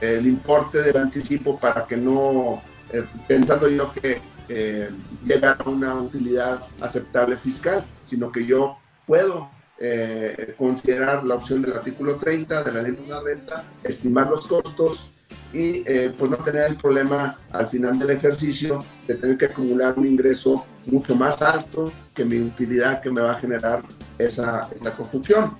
el 0.00 0.26
importe 0.26 0.82
del 0.82 0.96
anticipo 0.96 1.58
para 1.58 1.86
que 1.86 1.96
no, 1.96 2.62
eh, 2.92 3.04
pensando 3.26 3.68
yo 3.68 3.92
que 3.92 4.20
eh, 4.48 4.90
llegar 5.24 5.56
a 5.64 5.68
una 5.68 5.94
utilidad 5.94 6.66
aceptable 6.80 7.36
fiscal, 7.36 7.84
sino 8.04 8.30
que 8.30 8.46
yo 8.46 8.78
puedo 9.06 9.50
eh, 9.78 10.54
considerar 10.56 11.24
la 11.24 11.36
opción 11.36 11.62
del 11.62 11.72
artículo 11.72 12.16
30 12.16 12.64
de 12.64 12.72
la 12.72 12.82
ley 12.82 12.92
de 12.92 13.02
una 13.02 13.20
renta, 13.20 13.64
estimar 13.82 14.28
los 14.28 14.46
costos 14.46 15.06
y 15.52 15.82
eh, 15.86 16.12
pues 16.16 16.30
no 16.30 16.36
tener 16.38 16.70
el 16.70 16.76
problema 16.76 17.38
al 17.52 17.68
final 17.68 17.98
del 17.98 18.10
ejercicio 18.10 18.84
de 19.06 19.14
tener 19.14 19.38
que 19.38 19.46
acumular 19.46 19.94
un 19.96 20.06
ingreso 20.06 20.64
mucho 20.86 21.14
más 21.14 21.40
alto 21.42 21.92
que 22.14 22.24
mi 22.24 22.38
utilidad 22.38 23.00
que 23.00 23.10
me 23.10 23.20
va 23.20 23.32
a 23.32 23.40
generar 23.40 23.82
esa, 24.18 24.68
esa 24.74 24.92
construcción. 24.92 25.56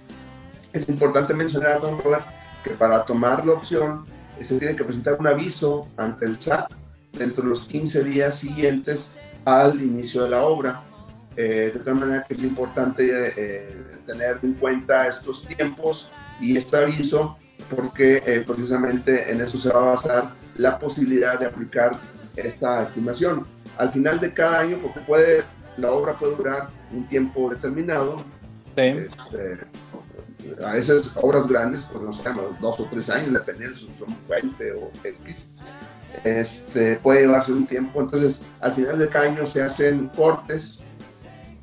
Es 0.73 0.89
importante 0.89 1.35
mencionar, 1.35 1.81
don 1.81 2.01
Robert, 2.03 2.25
que 2.65 2.71
para 2.71 3.05
tomar 3.05 3.47
la 3.47 3.53
opción 3.53 4.05
se 4.41 4.59
tiene 4.59 4.75
que 4.75 4.85
presentar 4.85 5.17
un 5.21 5.27
aviso 5.27 5.87
ante 5.97 6.25
el 6.25 6.41
SAT 6.41 6.73
dentro 7.13 7.45
de 7.45 7.51
los 7.51 7.67
15 7.69 8.05
días 8.05 8.37
siguientes 8.37 9.13
al 9.45 9.81
inicio 9.81 10.25
de 10.25 10.31
la 10.31 10.43
obra. 10.43 10.81
Eh, 11.37 11.73
de 11.75 11.81
tal 11.81 11.97
manera 11.97 12.25
que 12.27 12.35
es 12.35 12.43
importante 12.45 13.33
eh, 13.37 13.69
tener 14.07 14.39
en 14.43 14.55
cuenta 14.55 15.09
estos 15.09 15.45
tiempos 15.45 16.09
y 16.41 16.57
este 16.57 16.77
aviso 16.77 17.37
porque 17.75 18.23
eh, 18.25 18.45
precisamente 18.47 19.33
en 19.33 19.41
eso 19.41 19.59
se 19.59 19.71
va 19.71 19.81
a 19.81 19.85
basar 19.87 20.31
la 20.57 20.79
posibilidad 20.79 21.39
de 21.39 21.47
aplicar 21.47 21.93
esta 22.37 22.83
estimación. 22.83 23.47
Al 23.77 23.91
final 23.91 24.21
de 24.21 24.33
cada 24.33 24.61
año, 24.61 24.79
porque 24.81 25.01
puede, 25.01 25.43
la 25.77 25.91
obra 25.91 26.13
puede 26.15 26.37
durar 26.37 26.69
un 26.93 27.09
tiempo 27.09 27.51
determinado, 27.51 28.23
este, 28.77 29.59
a 30.65 30.73
veces 30.75 31.11
obras 31.17 31.49
grandes, 31.49 31.89
pues 31.91 32.05
no 32.05 32.13
sé, 32.13 32.29
dos 32.61 32.79
o 32.79 32.85
tres 32.85 33.11
años, 33.11 33.33
dependiendo 33.33 33.77
si 33.77 33.91
son 33.99 34.17
20 34.29 34.73
o 34.73 34.91
X, 35.03 35.47
este, 36.23 36.97
puede 36.97 37.23
llevarse 37.23 37.53
un 37.53 37.67
tiempo. 37.67 38.01
Entonces, 38.01 38.43
al 38.61 38.73
final 38.73 38.99
de 38.99 39.09
cada 39.09 39.27
año 39.27 39.47
se 39.47 39.63
hacen 39.63 40.09
cortes 40.09 40.83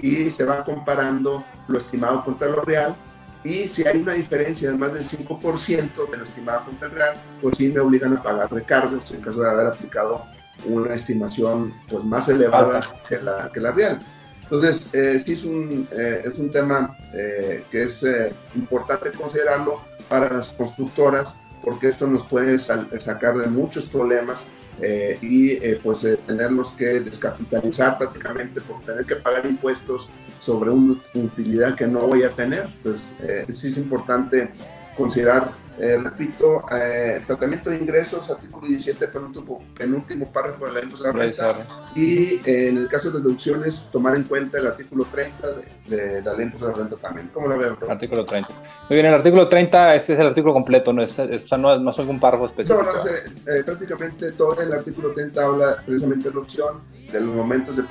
y 0.02 0.30
se 0.32 0.46
va 0.46 0.64
comparando 0.64 1.44
lo 1.68 1.78
estimado 1.78 2.24
contra 2.24 2.48
lo 2.50 2.62
real. 2.62 2.96
Y 3.44 3.68
si 3.68 3.86
hay 3.88 3.98
una 3.98 4.14
diferencia 4.14 4.72
de 4.72 4.78
más 4.78 4.94
del 4.94 5.08
5% 5.08 6.12
de 6.12 6.18
lo 6.18 6.24
estimado 6.24 6.66
contra 6.66 6.88
el 6.88 6.94
real, 6.94 7.16
pues 7.42 7.58
sí 7.58 7.70
me 7.70 7.80
obligan 7.80 8.16
a 8.18 8.22
pagar 8.22 8.52
recargos 8.52 9.12
en 9.12 9.22
caso 9.22 9.42
de 9.42 9.50
haber 9.50 9.68
aplicado 9.68 10.26
una 10.66 10.94
estimación 10.94 11.74
pues, 11.90 12.04
más 12.04 12.30
elevada 12.30 12.82
que 13.08 13.20
la, 13.20 13.52
que 13.52 13.60
la 13.60 13.72
real. 13.72 14.00
Entonces, 14.44 14.90
eh, 14.94 15.18
sí 15.18 15.34
es 15.34 15.44
un, 15.44 15.88
eh, 15.92 16.24
es 16.26 16.38
un 16.38 16.52
tema 16.52 16.96
eh, 17.14 17.64
que 17.72 17.84
es 17.84 18.06
importante 18.54 19.12
considerarlo 19.12 19.82
para 20.08 20.32
las 20.32 20.54
constructoras 20.54 21.38
porque 21.64 21.88
esto 21.88 22.08
nos 22.08 22.24
puede 22.26 22.58
sacar 22.60 23.38
de 23.38 23.48
muchos 23.48 23.86
problemas 23.86 24.48
eh, 24.80 25.18
y 25.22 25.52
eh, 25.52 25.80
pues 25.84 26.04
eh, 26.06 26.18
tenerlos 26.26 26.72
que 26.72 27.02
descapitalizar 27.02 27.98
prácticamente 27.98 28.62
por 28.62 28.82
tener 28.82 29.06
que 29.06 29.16
pagar 29.16 29.46
impuestos 29.46 30.10
sobre 30.40 30.72
una 30.72 31.00
utilidad 31.14 31.76
que 31.76 31.88
no 31.88 32.00
voy 32.02 32.24
a 32.24 32.30
tener. 32.30 32.68
Entonces, 32.78 33.08
sí 33.50 33.68
es 33.68 33.78
importante 33.78 34.50
considerar 34.98 35.52
eh, 35.80 35.98
repito, 35.98 36.64
eh, 36.72 37.22
tratamiento 37.26 37.70
de 37.70 37.78
ingresos, 37.78 38.30
artículo 38.30 38.68
17, 38.68 39.08
penúltimo, 39.08 39.64
penúltimo 39.78 40.32
párrafo 40.32 40.66
de 40.66 40.74
la 40.74 40.82
ley 40.82 40.90
de 40.90 41.12
renta. 41.12 41.56
Y 41.96 42.34
eh, 42.50 42.68
en 42.68 42.78
el 42.78 42.88
caso 42.88 43.10
de 43.10 43.20
deducciones, 43.20 43.90
tomar 43.92 44.16
en 44.16 44.24
cuenta 44.24 44.58
el 44.58 44.68
artículo 44.68 45.06
30 45.06 45.48
de, 45.88 46.22
la 46.22 46.34
ley 46.34 46.50
de 46.50 46.60
la 46.60 46.74
renta 46.74 46.96
también. 46.98 47.30
¿Cómo 47.34 47.48
la 47.48 47.58
veo? 47.58 47.78
Artículo 47.90 48.26
30. 48.26 48.50
Muy 48.90 48.96
bien, 48.96 49.06
el 49.06 49.14
artículo 49.14 49.48
30, 49.48 49.96
este 49.96 50.14
es 50.14 50.20
el 50.20 50.28
artículo 50.28 50.54
completo, 50.54 50.92
no 50.92 51.02
es, 51.02 51.18
no, 51.18 51.80
no 51.80 51.92
es 51.92 51.98
un 52.00 52.20
párrafo 52.20 52.46
específico. 52.48 52.84
No, 52.84 52.94
no, 52.94 53.66
prácticamente 53.66 54.32
todo 54.34 54.62
el 54.62 54.74
artículo 54.74 55.12
30 55.12 55.44
habla 55.44 55.78
precisamente 55.86 56.30
de 56.30 56.36
la 56.36 56.42
opción, 56.42 56.82
de 57.12 57.22
los 57.22 57.34
momentos 57.34 57.76
de, 57.76 57.84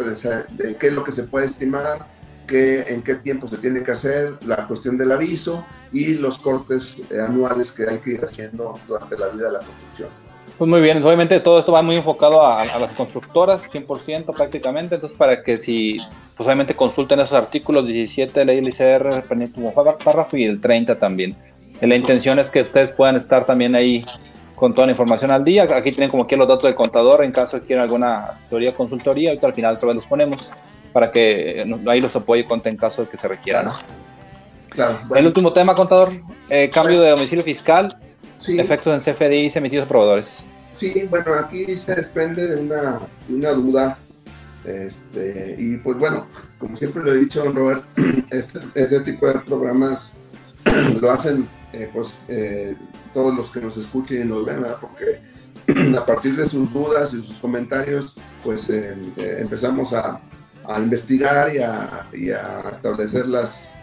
de 0.51 0.77
qué 0.77 0.89
es 0.89 0.93
lo 0.93 1.03
que 1.03 1.13
se 1.13 1.25
puede 1.25 1.47
estimar 1.47 2.20
en 2.53 3.03
qué 3.03 3.15
tiempo 3.17 3.49
se 3.49 3.57
tiene 3.57 3.83
que 3.83 3.93
hacer, 3.93 4.35
la 4.47 4.67
cuestión 4.67 4.99
del 4.99 5.13
aviso 5.13 5.65
y 5.93 6.15
los 6.15 6.39
cortes 6.39 6.97
eh, 7.11 7.21
anuales 7.21 7.73
que 7.73 7.89
hay 7.89 7.99
que 7.99 8.11
ir 8.11 8.25
haciendo 8.25 8.79
durante 8.87 9.19
la 9.19 9.29
vida 9.29 9.47
de 9.47 9.53
la 9.53 9.59
construcción. 9.59 10.09
Pues 10.59 10.69
muy 10.69 10.83
bien, 10.83 11.03
obviamente 11.03 11.41
todo 11.41 11.59
esto 11.59 11.73
va 11.73 11.81
muy 11.81 11.97
enfocado 11.97 12.45
a, 12.47 12.65
las 12.79 12.93
constructoras, 12.93 13.63
100% 13.71 14.37
prácticamente, 14.37 14.97
entonces 14.97 15.17
para 15.17 15.43
que 15.43 15.57
si, 15.57 15.97
pues 16.37 16.47
obviamente 16.47 16.77
consulten 16.77 17.19
esos 17.21 17.35
artículos 17.35 17.87
17 17.87 18.41
de 18.41 18.45
la 18.45 18.53
ILCR, 18.53 19.25
párrafo 20.05 20.37
y 20.37 20.45
el 20.45 20.61
30 20.61 20.99
también. 20.99 21.35
la 21.81 21.97
intención 21.97 22.39
es 22.39 22.51
que 22.51 22.61
ustedes 22.61 22.91
puedan 22.91 23.17
estar 23.17 23.47
también 23.47 23.75
ahí 23.75 24.05
con 24.55 24.75
toda 24.75 24.87
la 24.87 24.93
información 24.93 25.31
al 25.31 25.43
día. 25.43 25.63
Aquí 25.63 25.93
tienen 25.93 26.11
como 26.11 26.25
aquí 26.25 26.37
los 26.37 26.47
datos 26.47 26.65
del 26.65 26.75
contador 26.75 27.25
en 27.25 27.33
caso 27.33 27.57
de 27.57 27.63
que 27.63 27.69
quieran 27.69 27.85
alguna 27.85 28.27
asesoría 28.27 28.75
consultoría, 28.75 29.31
ahorita 29.31 29.47
al 29.47 29.55
final 29.55 29.77
otra 29.77 29.87
vez 29.87 29.97
los 29.97 30.05
ponemos 30.07 30.51
para 30.93 31.11
que 31.11 31.65
ahí 31.87 32.01
los 32.01 32.15
apoye 32.17 32.47
en 32.65 32.77
caso 32.77 33.03
de 33.03 33.09
que 33.09 33.17
se 33.17 33.29
requiera, 33.29 33.63
¿no? 33.63 33.73
Claro. 34.71 35.01
El 35.15 35.27
último 35.27 35.53
tema, 35.53 35.75
contador, 35.75 36.13
eh, 36.49 36.71
cambio 36.73 37.01
de 37.01 37.11
domicilio 37.11 37.45
fiscal, 37.45 37.95
efectos 38.49 39.07
en 39.07 39.15
CFDI 39.15 39.53
emitidos 39.55 39.87
a 39.87 39.89
proveedores. 39.89 40.47
Sí, 40.73 41.07
bueno, 41.11 41.35
aquí 41.35 41.77
se 41.77 41.95
desprende 41.95 42.47
de 42.47 42.57
una, 42.61 43.01
una 43.29 43.51
duda, 43.51 43.99
este, 44.65 45.57
y 45.59 45.77
pues 45.79 45.99
bueno, 45.99 46.27
como 46.59 46.77
siempre 46.77 47.03
lo 47.03 47.13
he 47.13 47.19
dicho, 47.19 47.45
Robert, 47.53 47.83
este, 48.31 48.61
este 48.75 49.01
tipo 49.01 49.27
de 49.27 49.41
programas 49.41 50.17
lo 51.01 51.11
hacen 51.11 51.49
eh, 51.73 51.91
pues, 51.93 52.15
eh, 52.29 52.77
todos 53.13 53.35
los 53.35 53.51
que 53.51 53.61
nos 53.61 53.77
escuchen 53.77 54.23
y 54.23 54.25
nos 54.25 54.45
ven, 54.45 54.63
¿verdad? 54.63 54.79
porque 54.81 55.21
a 55.99 56.07
partir 56.07 56.37
de 56.37 56.47
sus 56.47 56.73
dudas 56.73 57.13
y 57.13 57.23
sus 57.23 57.37
comentarios, 57.37 58.15
pues 58.45 58.71
empezamos 58.71 59.93
a, 59.93 60.21
a 60.71 60.79
investigar 60.79 61.55
y 61.55 61.59
a, 61.59 62.07
y 62.13 62.31
a 62.31 62.61
establecer 62.71 63.27
las, 63.27 63.75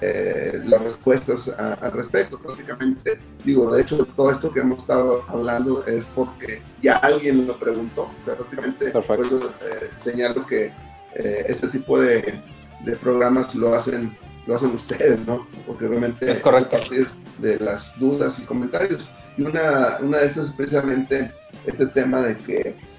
eh, 0.00 0.60
las 0.64 0.82
respuestas 0.82 1.48
al 1.48 1.92
respecto. 1.92 2.38
Prácticamente, 2.38 3.18
digo, 3.44 3.72
de 3.72 3.82
hecho, 3.82 4.04
todo 4.16 4.30
esto 4.30 4.52
que 4.52 4.60
hemos 4.60 4.78
estado 4.78 5.24
hablando 5.28 5.86
es 5.86 6.06
porque 6.06 6.62
ya 6.82 6.96
alguien 6.96 7.46
lo 7.46 7.56
preguntó. 7.56 8.10
O 8.20 8.24
sea, 8.24 8.34
prácticamente, 8.34 8.90
por 8.90 9.20
eso 9.24 9.54
eh, 9.62 9.90
señalo 9.96 10.44
que 10.44 10.72
eh, 11.14 11.44
este 11.46 11.68
tipo 11.68 12.00
de, 12.00 12.40
de, 12.84 12.96
programas 12.96 13.54
lo 13.54 13.72
hacen, 13.74 14.16
lo 14.46 14.56
hacen 14.56 14.70
ustedes, 14.70 15.26
¿no? 15.26 15.46
Porque 15.64 15.86
realmente 15.86 16.30
es, 16.32 16.40
correcto. 16.40 16.76
a 16.76 16.80
partir 16.80 17.08
de 17.38 17.60
las 17.60 17.98
dudas 18.00 18.38
y 18.40 18.42
comentarios. 18.42 19.12
Y 19.36 19.42
una, 19.42 19.98
una 20.00 20.18
de 20.18 20.26
esas 20.26 20.46
es 20.46 20.52
precisamente 20.54 21.30
este 21.66 21.86
tema 21.86 22.20
de 22.22 22.36
que 22.38 22.92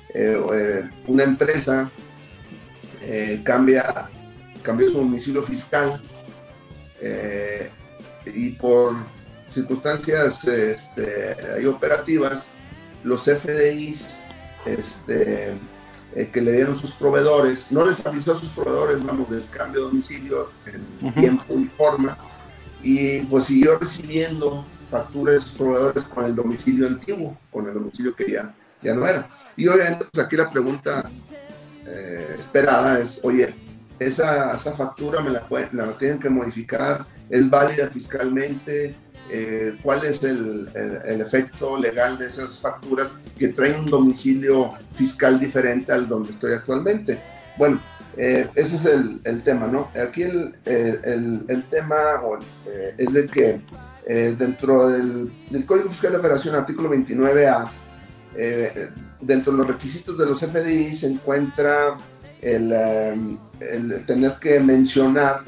una 1.08 1.24
empresa 1.24 1.90
eh, 3.06 3.42
cambia, 3.44 4.10
cambió 4.62 4.90
su 4.90 4.98
domicilio 4.98 5.44
fiscal 5.44 6.02
eh, 7.02 7.70
y 8.26 8.52
por 8.52 8.96
circunstancias 9.50 10.44
este, 10.46 11.68
operativas, 11.68 12.48
los 13.04 13.24
FDIs 13.26 14.22
este, 14.66 15.54
eh, 16.16 16.30
que 16.32 16.42
le 16.42 16.54
dieron 16.54 16.78
sus 16.78 16.92
proveedores, 16.92 17.72
no 17.72 17.86
les 17.86 18.06
avisó 18.06 18.34
a 18.34 18.40
sus 18.40 18.50
proveedores, 18.50 19.04
vamos, 19.04 19.30
del 19.32 19.50
cambio 19.50 19.82
de 19.82 19.88
domicilio 19.88 20.50
en 21.02 21.14
tiempo 21.14 21.56
y 21.58 21.66
forma, 21.66 22.18
y 22.82 23.22
pues 23.22 23.46
siguió 23.46 23.80
recibiendo 23.80 24.66
facturas 24.90 25.36
de 25.36 25.42
sus 25.42 25.52
proveedores 25.52 26.04
con 26.04 26.26
el 26.26 26.36
domicilio 26.36 26.88
antiguo, 26.88 27.38
con 27.52 27.68
el 27.68 27.74
domicilio 27.74 28.16
que 28.16 28.32
ya, 28.32 28.54
ya 28.82 28.94
no 28.94 29.08
era. 29.08 29.28
Y 29.58 29.68
obviamente, 29.68 30.06
pues 30.12 30.26
aquí 30.26 30.36
la 30.36 30.52
pregunta 30.52 31.10
eh, 31.94 32.36
esperada 32.40 33.00
es, 33.00 33.20
oye, 33.24 33.54
esa, 34.00 34.56
esa 34.56 34.74
factura 34.74 35.22
me 35.22 35.30
la, 35.30 35.44
la 35.72 35.98
tienen 35.98 36.20
que 36.20 36.30
modificar, 36.30 37.06
es 37.30 37.50
válida 37.50 37.88
fiscalmente, 37.88 38.96
eh, 39.30 39.78
cuál 39.82 40.04
es 40.06 40.24
el, 40.24 40.70
el, 40.76 41.22
efecto 41.22 41.78
legal 41.78 42.18
de 42.18 42.28
esas 42.28 42.60
facturas 42.60 43.18
que 43.38 43.50
traen 43.50 43.80
un 43.80 43.86
domicilio 43.86 44.72
fiscal 44.96 45.40
diferente 45.40 45.92
al 45.92 46.08
donde 46.08 46.32
estoy 46.32 46.54
actualmente. 46.54 47.20
Bueno, 47.58 47.80
eh, 48.18 48.50
ese 48.56 48.76
es 48.76 48.86
el, 48.86 49.20
el, 49.24 49.42
tema, 49.44 49.68
¿no? 49.68 49.90
Aquí 49.96 50.24
el, 50.24 50.54
tema 51.70 51.96
es 52.98 53.14
de 53.14 53.28
que 53.28 53.62
dentro 54.38 54.90
del, 54.90 55.32
Código 55.66 55.90
Fiscal 55.90 56.12
de 56.12 56.18
Operación, 56.18 56.56
artículo 56.56 56.92
29A, 56.92 57.70
dentro 59.22 59.52
de 59.52 59.58
los 59.58 59.68
requisitos 59.68 60.18
de 60.18 60.26
los 60.26 60.40
FDI 60.40 60.96
se 60.96 61.08
encuentra 61.08 61.98
em, 62.42 63.38
el, 63.60 64.06
tener 64.06 64.40
que 64.40 64.60
mencionar 64.60 65.44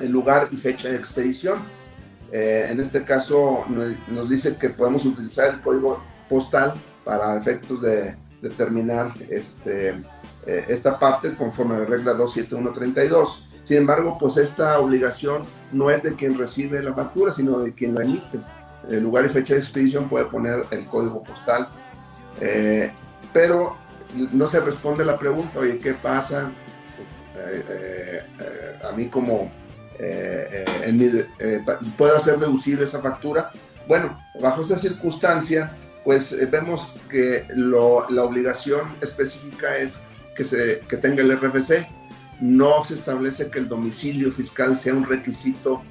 el 0.00 0.10
lugar 0.10 0.48
y 0.50 0.56
fecha 0.56 0.88
de 0.88 0.96
expedición. 0.96 1.58
Eh, 2.30 2.68
en 2.70 2.80
este 2.80 3.04
caso 3.04 3.64
nos 4.08 4.28
dice 4.30 4.56
que 4.56 4.70
podemos 4.70 5.04
utilizar 5.04 5.50
el 5.50 5.60
código 5.60 6.02
postal 6.28 6.72
para 7.04 7.36
efectos 7.36 7.82
de 7.82 8.16
determinar 8.40 9.12
este, 9.28 9.90
eh, 10.46 10.64
esta 10.68 10.98
parte 10.98 11.34
conforme 11.34 11.76
a 11.76 11.80
la 11.80 11.84
regla 11.84 12.14
27132. 12.14 13.48
Sin 13.64 13.76
embargo, 13.76 14.16
pues 14.18 14.36
esta 14.38 14.80
obligación 14.80 15.44
no 15.72 15.90
es 15.90 16.02
de 16.02 16.14
quien 16.14 16.36
recibe 16.36 16.82
la 16.82 16.94
factura, 16.94 17.32
sino 17.32 17.58
de 17.60 17.72
quien 17.72 17.94
la 17.94 18.02
emite. 18.02 18.38
El 18.90 19.02
lugar 19.02 19.24
y 19.24 19.28
fecha 19.28 19.54
de 19.54 19.60
expedición 19.60 20.08
puede 20.08 20.26
poner 20.26 20.64
el 20.70 20.86
código 20.86 21.22
postal 21.22 21.68
eh, 22.40 22.90
pero 23.32 23.76
no 24.32 24.46
se 24.46 24.60
responde 24.60 25.04
la 25.04 25.18
pregunta, 25.18 25.60
oye, 25.60 25.78
¿qué 25.78 25.94
pasa? 25.94 26.50
Pues, 26.96 28.84
a 28.84 28.92
mí 28.92 29.06
como 29.06 29.50
puedo 31.96 32.16
hacer 32.16 32.38
deducible 32.38 32.84
esa 32.84 33.00
factura. 33.00 33.50
Bueno, 33.86 34.18
bajo 34.40 34.62
esa 34.62 34.78
circunstancia, 34.78 35.72
pues 36.04 36.36
vemos 36.50 36.98
que 37.08 37.46
la 37.54 38.24
obligación 38.24 38.96
específica 39.00 39.76
es 39.76 40.00
que, 40.36 40.44
se, 40.44 40.80
que 40.88 40.96
tenga 40.96 41.22
el 41.22 41.36
RFC. 41.38 41.86
No 42.40 42.84
se 42.84 42.94
establece 42.94 43.50
que 43.50 43.60
el 43.60 43.68
domicilio 43.68 44.32
fiscal 44.32 44.76
sea 44.76 44.94
un 44.94 45.04
requisito 45.04 45.82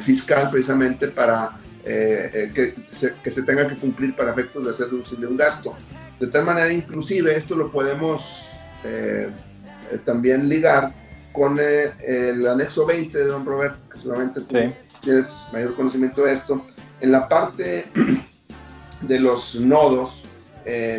fiscal 0.00 0.50
precisamente 0.50 1.08
para 1.08 1.58
eh, 1.84 2.52
que, 2.54 2.76
se, 2.92 3.14
que, 3.14 3.30
se, 3.32 3.42
tenga 3.42 3.66
que 3.66 3.74
cumplir 3.76 4.14
para 4.14 4.30
efectos 4.30 4.64
de 4.64 4.70
hacer 4.70 4.86
deducible 4.86 5.26
un 5.26 5.36
gasto. 5.36 5.74
De 6.20 6.28
tal 6.28 6.44
manera, 6.44 6.72
inclusive, 6.72 7.36
esto 7.36 7.56
lo 7.56 7.72
podemos 7.72 8.40
eh, 8.84 9.28
eh, 9.90 9.98
también 10.04 10.48
ligar 10.48 10.94
con 11.32 11.58
el 11.58 12.46
anexo 12.46 12.86
20 12.86 13.16
de 13.16 13.24
Don 13.24 13.44
Robert, 13.44 13.76
que 13.90 13.98
solamente 13.98 14.42
tú 14.42 14.54
tienes 15.00 15.42
mayor 15.52 15.74
conocimiento 15.74 16.24
de 16.24 16.34
esto. 16.34 16.64
En 17.00 17.10
la 17.10 17.26
parte 17.26 17.86
de 19.00 19.18
los 19.18 19.56
nodos, 19.56 20.22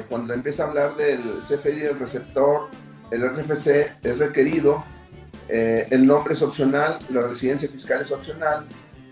cuando 0.09 0.33
empieza 0.33 0.63
a 0.63 0.67
hablar 0.67 0.97
del 0.97 1.21
CFDI 1.39 1.81
del 1.81 1.99
receptor, 1.99 2.67
el 3.11 3.21
RFC 3.21 3.95
es 4.01 4.17
requerido, 4.17 4.83
el 5.47 6.03
nombre 6.05 6.33
es 6.33 6.41
opcional, 6.41 6.97
la 7.09 7.21
residencia 7.21 7.69
fiscal 7.69 8.01
es 8.01 8.11
opcional, 8.11 8.65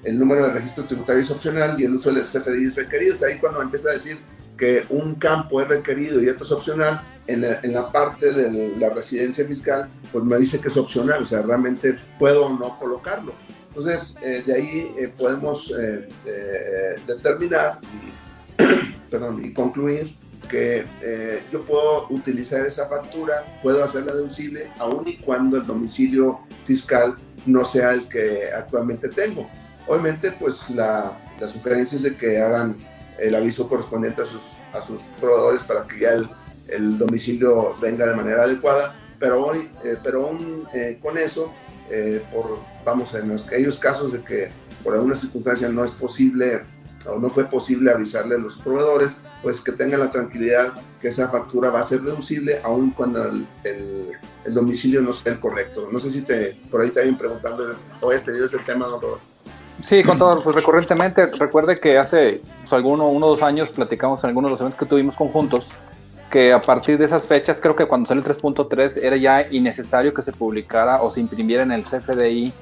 el 0.03 0.17
número 0.17 0.47
de 0.47 0.53
registro 0.53 0.83
tributario 0.85 1.21
es 1.21 1.31
opcional 1.31 1.79
y 1.79 1.85
el 1.85 1.93
uso 1.93 2.11
del 2.11 2.23
CFDI 2.23 2.67
es 2.67 2.75
requerido. 2.75 3.13
Es 3.13 3.23
ahí 3.23 3.37
cuando 3.37 3.61
empieza 3.61 3.89
a 3.89 3.93
decir 3.93 4.17
que 4.57 4.83
un 4.89 5.15
campo 5.15 5.61
es 5.61 5.67
requerido 5.67 6.21
y 6.21 6.29
otro 6.29 6.43
es 6.45 6.51
opcional, 6.51 7.01
en 7.27 7.41
la, 7.41 7.59
en 7.63 7.73
la, 7.73 7.91
parte 7.91 8.31
de 8.31 8.75
la 8.77 8.89
residencia 8.89 9.45
fiscal, 9.45 9.89
pues 10.11 10.23
me 10.23 10.37
dice 10.37 10.59
que 10.59 10.67
es 10.67 10.77
opcional, 10.77 11.23
o 11.23 11.25
sea, 11.25 11.41
realmente 11.41 11.97
puedo 12.19 12.45
o 12.45 12.57
no 12.57 12.77
colocarlo. 12.77 13.33
Entonces, 13.69 14.17
eh, 14.21 14.43
de 14.45 14.53
ahí 14.53 14.95
eh, 14.97 15.07
podemos 15.07 15.73
eh, 15.79 16.07
determinar 17.07 17.79
y, 18.59 18.63
perdón, 19.09 19.43
y 19.45 19.53
concluir 19.53 20.13
que 20.49 20.85
yo 21.49 21.63
puedo 21.63 22.07
utilizar 22.09 22.65
esa 22.65 22.89
factura, 22.89 23.45
puedo 23.63 23.85
hacerla 23.85 24.13
deducible, 24.13 24.69
aun 24.79 25.07
y 25.07 25.15
cuando 25.15 25.55
el 25.55 25.65
domicilio 25.65 26.39
fiscal 26.67 27.15
no 27.45 27.63
sea 27.63 27.93
el 27.93 28.09
que 28.09 28.49
actualmente 28.53 29.07
tengo. 29.07 29.49
Obviamente, 29.87 30.31
pues 30.31 30.69
la, 30.69 31.17
la 31.39 31.47
sugerencia 31.47 31.97
es 31.97 32.03
de 32.03 32.15
que 32.15 32.39
hagan 32.39 32.75
el 33.21 33.35
aviso 33.35 33.67
correspondiente 33.69 34.21
a 34.21 34.25
sus, 34.25 34.41
proveedores 35.19 35.63
para 35.63 35.85
que 35.85 35.99
ya 35.99 36.11
el, 36.67 36.97
domicilio 36.97 37.75
venga 37.81 38.07
de 38.07 38.15
manera 38.15 38.43
adecuada, 38.43 38.95
pero, 39.19 39.45
hoy, 39.45 39.69
eh, 39.83 39.97
pero 40.01 40.27
aún 40.27 40.65
eh, 40.73 40.97
con 41.01 41.17
eso, 41.17 41.53
eh, 41.89 42.23
por, 42.31 42.59
vamos, 42.85 43.13
en 43.13 43.31
aquellos 43.31 43.77
casos 43.77 44.13
de 44.13 44.21
que 44.21 44.51
por 44.83 44.93
alguna 44.93 45.15
circunstancia 45.15 45.67
no 45.67 45.83
es 45.83 45.91
posible 45.91 46.61
o 47.05 47.19
no 47.19 47.29
fue 47.29 47.45
posible 47.45 47.91
avisarle 47.91 48.35
a 48.35 48.37
los 48.37 48.57
proveedores, 48.57 49.17
pues 49.43 49.59
que 49.59 49.73
tengan 49.73 49.99
la 49.99 50.09
tranquilidad 50.09 50.73
que 51.01 51.09
esa 51.09 51.27
factura 51.27 51.69
va 51.69 51.79
a 51.79 51.83
ser 51.83 52.01
deducible 52.01 52.61
aun 52.63 52.91
cuando 52.91 53.23
el 53.25 54.17
domicilio 54.45 55.01
no 55.01 55.11
sea 55.11 55.33
el 55.33 55.39
correcto. 55.39 55.89
No 55.91 55.99
sé 55.99 56.11
si 56.11 56.21
te, 56.21 56.55
por 56.69 56.81
ahí 56.81 56.91
te 56.91 57.01
habían 57.01 57.17
preguntando 57.17 57.75
o 57.99 58.11
has 58.11 58.23
tenido 58.23 58.45
ese 58.45 58.59
tema, 58.59 58.85
don 58.85 59.01
Robert. 59.01 59.30
Sí, 59.83 60.03
con 60.03 60.17
todo, 60.17 60.43
pues 60.43 60.55
recurrentemente, 60.55 61.27
recuerde 61.27 61.79
que 61.79 61.97
hace 61.97 62.41
pues, 62.61 62.73
alguno, 62.73 63.07
uno 63.07 63.27
o 63.27 63.29
dos 63.29 63.41
años 63.41 63.69
platicamos 63.69 64.23
en 64.23 64.29
algunos 64.29 64.49
de 64.49 64.51
los 64.53 64.61
eventos 64.61 64.79
que 64.79 64.85
tuvimos 64.85 65.15
conjuntos, 65.15 65.67
que 66.29 66.53
a 66.53 66.61
partir 66.61 66.97
de 66.97 67.05
esas 67.05 67.25
fechas, 67.25 67.59
creo 67.59 67.75
que 67.75 67.85
cuando 67.85 68.07
salió 68.07 68.23
el 68.25 68.37
3.3 68.37 68.99
era 69.03 69.17
ya 69.17 69.47
innecesario 69.49 70.13
que 70.13 70.21
se 70.21 70.31
publicara 70.31 71.01
o 71.01 71.11
se 71.11 71.19
imprimiera 71.19 71.63
en 71.63 71.71
el 71.71 71.83
CFDI 71.83 72.53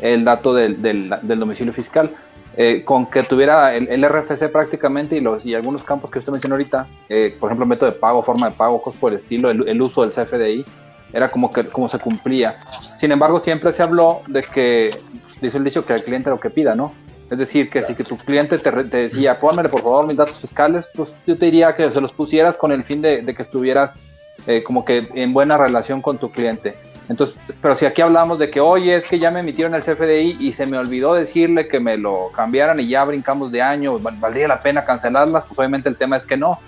el 0.00 0.24
dato 0.24 0.54
del, 0.54 0.80
del, 0.80 1.38
domicilio 1.38 1.72
fiscal. 1.72 2.10
Eh, 2.56 2.82
con 2.84 3.06
que 3.06 3.22
tuviera 3.22 3.76
el, 3.76 3.86
el, 3.88 4.08
RFC 4.08 4.50
prácticamente 4.50 5.16
y, 5.16 5.20
los, 5.20 5.46
y 5.46 5.54
algunos 5.54 5.84
campos 5.84 6.10
que 6.10 6.18
usted 6.18 6.32
mencionó 6.32 6.56
ahorita, 6.56 6.88
eh, 7.08 7.36
por 7.38 7.50
ejemplo, 7.50 7.66
método 7.66 7.92
de 7.92 7.96
pago, 7.96 8.20
forma 8.20 8.50
de 8.50 8.56
pago, 8.56 8.82
cosas 8.82 8.98
por 8.98 9.12
el 9.12 9.18
estilo, 9.18 9.50
el, 9.50 9.68
el 9.68 9.80
uso 9.80 10.04
del 10.04 10.10
CFDI, 10.10 10.64
era 11.12 11.30
como 11.30 11.52
que 11.52 11.64
como 11.64 11.88
se 11.88 12.00
cumplía. 12.00 12.56
Sin 12.94 13.12
embargo, 13.12 13.38
siempre 13.38 13.72
se 13.72 13.82
habló 13.82 14.22
de 14.26 14.42
que 14.42 14.90
dice 15.40 15.58
el 15.58 15.64
dicho 15.64 15.84
que 15.84 15.94
el 15.94 16.02
cliente 16.02 16.30
lo 16.30 16.40
que 16.40 16.50
pida, 16.50 16.74
¿no? 16.74 16.92
Es 17.30 17.38
decir, 17.38 17.68
que 17.68 17.82
si 17.82 17.94
que 17.94 18.04
tu 18.04 18.16
cliente 18.16 18.56
te, 18.58 18.70
te 18.70 18.96
decía, 18.96 19.38
pónmele 19.38 19.68
por 19.68 19.82
favor 19.82 20.06
mis 20.06 20.16
datos 20.16 20.38
fiscales, 20.38 20.88
pues 20.94 21.10
yo 21.26 21.36
te 21.36 21.44
diría 21.44 21.74
que 21.74 21.90
se 21.90 22.00
los 22.00 22.12
pusieras 22.12 22.56
con 22.56 22.72
el 22.72 22.84
fin 22.84 23.02
de, 23.02 23.22
de 23.22 23.34
que 23.34 23.42
estuvieras 23.42 24.00
eh, 24.46 24.62
como 24.62 24.84
que 24.84 25.08
en 25.14 25.32
buena 25.34 25.58
relación 25.58 26.00
con 26.00 26.16
tu 26.16 26.30
cliente. 26.30 26.74
Entonces, 27.08 27.36
pero 27.60 27.76
si 27.76 27.86
aquí 27.86 28.02
hablamos 28.02 28.38
de 28.38 28.50
que, 28.50 28.60
oye, 28.60 28.96
es 28.96 29.06
que 29.06 29.18
ya 29.18 29.30
me 29.30 29.40
emitieron 29.40 29.74
el 29.74 29.82
CFDI 29.82 30.36
y 30.40 30.52
se 30.52 30.66
me 30.66 30.78
olvidó 30.78 31.14
decirle 31.14 31.68
que 31.68 31.80
me 31.80 31.96
lo 31.96 32.30
cambiaran 32.34 32.78
y 32.80 32.88
ya 32.88 33.04
brincamos 33.04 33.50
de 33.50 33.62
año, 33.62 33.98
¿valdría 33.98 34.48
la 34.48 34.60
pena 34.60 34.84
cancelarlas? 34.84 35.44
Pues 35.44 35.58
obviamente 35.58 35.88
el 35.88 35.96
tema 35.96 36.16
es 36.16 36.26
que 36.26 36.36
no. 36.36 36.58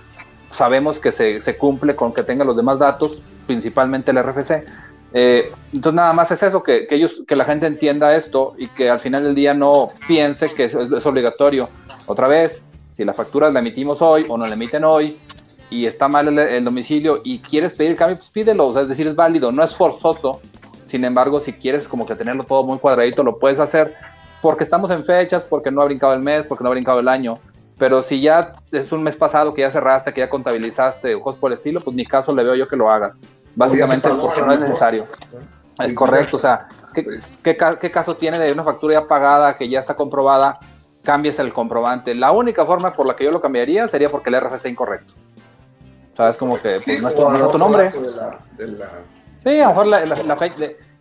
Sabemos 0.50 0.98
que 0.98 1.12
se, 1.12 1.40
se 1.40 1.56
cumple 1.56 1.94
con 1.94 2.12
que 2.12 2.22
tenga 2.22 2.44
los 2.44 2.56
demás 2.56 2.78
datos, 2.78 3.20
principalmente 3.46 4.10
el 4.10 4.22
RFC. 4.22 4.64
Eh, 5.12 5.52
entonces 5.72 5.96
nada 5.96 6.12
más 6.12 6.30
es 6.30 6.42
eso, 6.42 6.62
que, 6.62 6.86
que, 6.86 6.94
ellos, 6.94 7.22
que 7.26 7.36
la 7.36 7.44
gente 7.44 7.66
entienda 7.66 8.14
esto 8.16 8.54
y 8.58 8.68
que 8.68 8.90
al 8.90 9.00
final 9.00 9.24
del 9.24 9.34
día 9.34 9.54
no 9.54 9.90
piense 10.06 10.52
que 10.52 10.64
es, 10.64 10.74
obligatorio. 10.74 11.68
Otra 12.06 12.28
vez, 12.28 12.62
si 12.90 13.04
la 13.04 13.14
factura 13.14 13.50
la 13.50 13.60
emitimos 13.60 14.02
hoy 14.02 14.26
o 14.28 14.36
no 14.36 14.46
la 14.46 14.54
emiten 14.54 14.84
hoy 14.84 15.18
y 15.68 15.86
está 15.86 16.08
mal 16.08 16.38
el, 16.38 16.64
domicilio 16.64 17.20
y 17.24 17.38
quieres 17.38 17.72
pedir 17.72 17.92
el 17.92 17.96
cambio, 17.96 18.16
pues 18.16 18.30
pídelo, 18.30 18.68
o 18.68 18.72
sea, 18.72 18.82
es 18.82 18.88
decir, 18.88 19.06
es 19.06 19.16
válido, 19.16 19.52
no 19.52 19.64
es 19.64 19.74
forzoso. 19.74 20.40
Sin 20.86 21.04
embargo, 21.04 21.40
si 21.40 21.52
quieres 21.52 21.86
como 21.86 22.04
que 22.04 22.16
tenerlo 22.16 22.42
todo 22.44 22.64
muy 22.64 22.78
cuadradito, 22.78 23.22
lo 23.22 23.38
puedes 23.38 23.60
hacer 23.60 23.94
porque 24.42 24.64
estamos 24.64 24.90
en 24.90 25.04
fechas, 25.04 25.44
porque 25.44 25.70
no 25.70 25.82
ha 25.82 25.84
brincado 25.84 26.14
el 26.14 26.20
mes, 26.20 26.44
porque 26.44 26.64
no 26.64 26.70
ha 26.70 26.72
brincado 26.72 27.00
el 27.00 27.08
año. 27.08 27.38
Pero 27.78 28.02
si 28.02 28.20
ya 28.20 28.52
es 28.72 28.90
un 28.92 29.02
mes 29.02 29.16
pasado 29.16 29.54
que 29.54 29.62
ya 29.62 29.70
cerraste, 29.70 30.12
que 30.12 30.20
ya 30.20 30.28
contabilizaste 30.28 31.18
cosas 31.20 31.40
por 31.40 31.52
el 31.52 31.58
estilo, 31.58 31.80
pues 31.80 31.94
ni 31.96 32.04
caso 32.04 32.34
le 32.34 32.42
veo 32.42 32.54
yo 32.54 32.68
que 32.68 32.76
lo 32.76 32.90
hagas. 32.90 33.20
Básicamente 33.54 34.08
es 34.08 34.14
porque 34.14 34.42
no 34.42 34.52
es 34.52 34.60
necesario. 34.60 35.06
Es 35.78 35.94
correcto, 35.94 36.36
o 36.36 36.40
sea, 36.40 36.68
¿qué, 36.92 37.20
qué, 37.42 37.56
qué 37.80 37.90
caso 37.90 38.16
tiene 38.16 38.38
de 38.38 38.52
una 38.52 38.64
factura 38.64 38.94
ya 38.94 39.06
pagada 39.06 39.56
que 39.56 39.68
ya 39.68 39.80
está 39.80 39.94
comprobada? 39.94 40.60
Cambies 41.02 41.38
el 41.38 41.52
comprobante. 41.52 42.14
La 42.14 42.32
única 42.32 42.66
forma 42.66 42.92
por 42.92 43.06
la 43.06 43.16
que 43.16 43.24
yo 43.24 43.30
lo 43.30 43.40
cambiaría 43.40 43.88
sería 43.88 44.10
porque 44.10 44.28
el 44.28 44.40
RFC 44.40 44.54
es 44.56 44.64
incorrecto. 44.66 45.14
O 46.12 46.16
sea, 46.16 46.28
es 46.28 46.36
como 46.36 46.60
que 46.60 46.80
pues, 46.84 47.00
no, 47.00 47.08
es 47.08 47.14
tu, 47.14 47.22
no 47.22 47.46
es 47.46 47.52
tu 47.52 47.58
nombre. 47.58 47.88
De 47.88 48.10
la, 48.10 48.38
de 48.56 48.66
la... 48.68 48.88
Sí, 49.42 49.60
a 49.60 49.62
lo 49.62 49.68
mejor 49.68 49.86
la, 49.86 50.04
la, 50.04 50.16
la, 50.16 50.36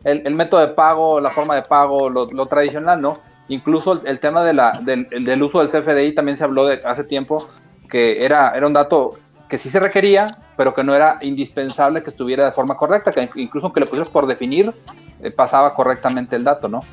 el, 0.06 0.28
el, 0.28 0.36
método 0.36 0.62
de 0.62 0.70
pago, 0.70 1.20
la 1.20 1.32
forma 1.32 1.56
de 1.56 1.64
pago, 1.64 2.10
lo, 2.10 2.26
lo 2.28 2.46
tradicional, 2.46 3.02
¿no? 3.02 3.16
Incluso 3.50 3.94
el, 3.94 4.08
el 4.08 4.20
tema 4.20 4.46
de 4.46 4.54
la, 4.54 4.80
del, 4.82 5.10
del, 5.10 5.44
uso 5.44 5.60
del 5.60 5.68
CFDI 5.70 6.14
también 6.14 6.38
se 6.38 6.46
habló 6.46 6.66
de 6.66 6.82
hace 6.86 7.04
tiempo 7.04 7.50
que 7.90 8.24
era, 8.24 8.52
era 8.56 8.68
un 8.68 8.74
dato 8.74 9.18
que 9.50 9.58
sí 9.58 9.70
se 9.70 9.80
requería, 9.80 10.28
pero 10.56 10.74
que 10.74 10.84
no 10.84 10.96
era 10.96 11.18
indispensable 11.22 12.04
que 12.04 12.12
estuviera 12.12 12.46
de 12.46 12.52
forma 12.52 12.78
correcta, 12.78 13.12
que 13.12 13.30
incluso 13.36 13.68
aunque 13.68 13.80
le 13.80 13.88
pusieras 13.88 14.10
por 14.10 14.28
definir, 14.28 14.74
eh, 15.22 15.32
pasaba 15.32 15.74
correctamente 15.74 16.36
el 16.36 16.44
dato, 16.44 16.70
¿no? 16.70 16.84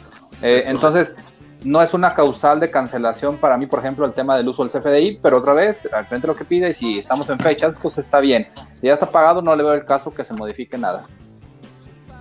Eh, 0.42 0.64
entonces, 0.66 1.16
no 1.64 1.82
es 1.82 1.92
una 1.92 2.14
causal 2.14 2.58
de 2.58 2.70
cancelación 2.70 3.36
para 3.36 3.56
mí, 3.58 3.66
por 3.66 3.80
ejemplo, 3.80 4.06
el 4.06 4.12
tema 4.12 4.36
del 4.36 4.48
uso 4.48 4.64
del 4.66 4.72
CFDI, 4.72 5.18
pero 5.22 5.38
otra 5.38 5.52
vez, 5.52 5.88
al 5.92 6.06
frente 6.06 6.26
lo 6.26 6.34
que 6.34 6.44
pide, 6.44 6.70
y 6.70 6.74
si 6.74 6.98
estamos 6.98 7.28
en 7.28 7.38
fechas, 7.38 7.74
pues 7.80 7.98
está 7.98 8.20
bien. 8.20 8.48
Si 8.80 8.86
ya 8.86 8.94
está 8.94 9.10
pagado, 9.10 9.42
no 9.42 9.54
le 9.54 9.62
veo 9.62 9.74
el 9.74 9.84
caso 9.84 10.12
que 10.12 10.24
se 10.24 10.32
modifique 10.32 10.78
nada. 10.78 11.02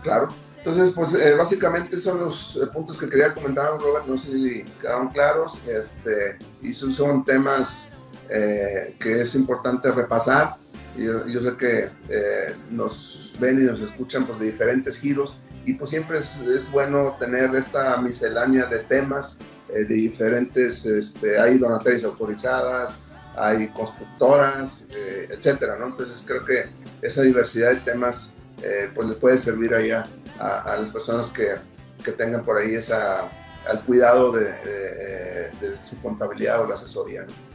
Claro. 0.03 0.27
Entonces, 0.57 0.93
pues 0.95 1.13
eh, 1.13 1.35
básicamente 1.35 1.97
son 1.97 2.19
los 2.19 2.55
eh, 2.55 2.67
puntos 2.73 2.97
que 2.97 3.07
quería 3.07 3.33
comentar, 3.33 3.77
Robert, 3.79 4.07
no 4.07 4.17
sé 4.17 4.31
si 4.31 4.63
quedaron 4.81 5.09
claros, 5.09 5.63
este, 5.67 6.39
y 6.61 6.73
son 6.73 7.23
temas 7.23 7.91
eh, 8.29 8.95
que 8.99 9.21
es 9.21 9.35
importante 9.35 9.91
repasar. 9.91 10.55
Yo, 10.97 11.27
yo 11.27 11.41
sé 11.41 11.57
que 11.57 11.89
eh, 12.09 12.55
nos 12.71 13.33
ven 13.39 13.61
y 13.61 13.65
nos 13.65 13.81
escuchan 13.81 14.25
pues, 14.25 14.39
de 14.39 14.45
diferentes 14.45 14.97
giros 14.97 15.37
y 15.65 15.73
pues 15.73 15.89
siempre 15.89 16.19
es, 16.19 16.39
es 16.41 16.71
bueno 16.71 17.15
tener 17.19 17.53
esta 17.55 17.97
miscelánea 17.97 18.65
de 18.65 18.79
temas 18.79 19.39
eh, 19.69 19.83
de 19.83 19.95
diferentes, 19.95 20.85
este, 20.85 21.39
hay 21.39 21.57
donatarias 21.57 22.03
autorizadas, 22.03 22.95
hay 23.35 23.67
constructoras, 23.69 24.85
eh, 24.91 25.27
etcétera, 25.31 25.77
¿no? 25.77 25.87
Entonces 25.87 26.23
creo 26.25 26.45
que 26.45 26.65
esa 27.01 27.23
diversidad 27.23 27.71
de 27.71 27.77
temas 27.77 28.29
eh, 28.61 28.89
pues 28.93 29.07
les 29.07 29.17
puede 29.17 29.37
servir 29.37 29.73
ahí 29.73 29.91
a, 29.91 30.05
a, 30.39 30.73
a 30.73 30.77
las 30.77 30.91
personas 30.91 31.29
que, 31.29 31.55
que, 32.03 32.11
tengan 32.11 32.43
por 32.43 32.57
ahí 32.57 32.75
esa, 32.75 33.29
al 33.67 33.81
cuidado 33.85 34.31
de, 34.31 34.45
de, 34.45 35.51
de 35.59 35.83
su 35.83 35.99
contabilidad 35.99 36.61
o 36.61 36.67
la 36.67 36.75
asesoría, 36.75 37.23
¿no? 37.23 37.54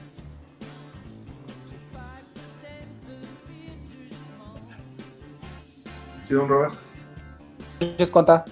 ¿Sí, 6.30 6.36
don 6.36 6.48
Robert? 6.48 6.74
cuenta? 8.12 8.44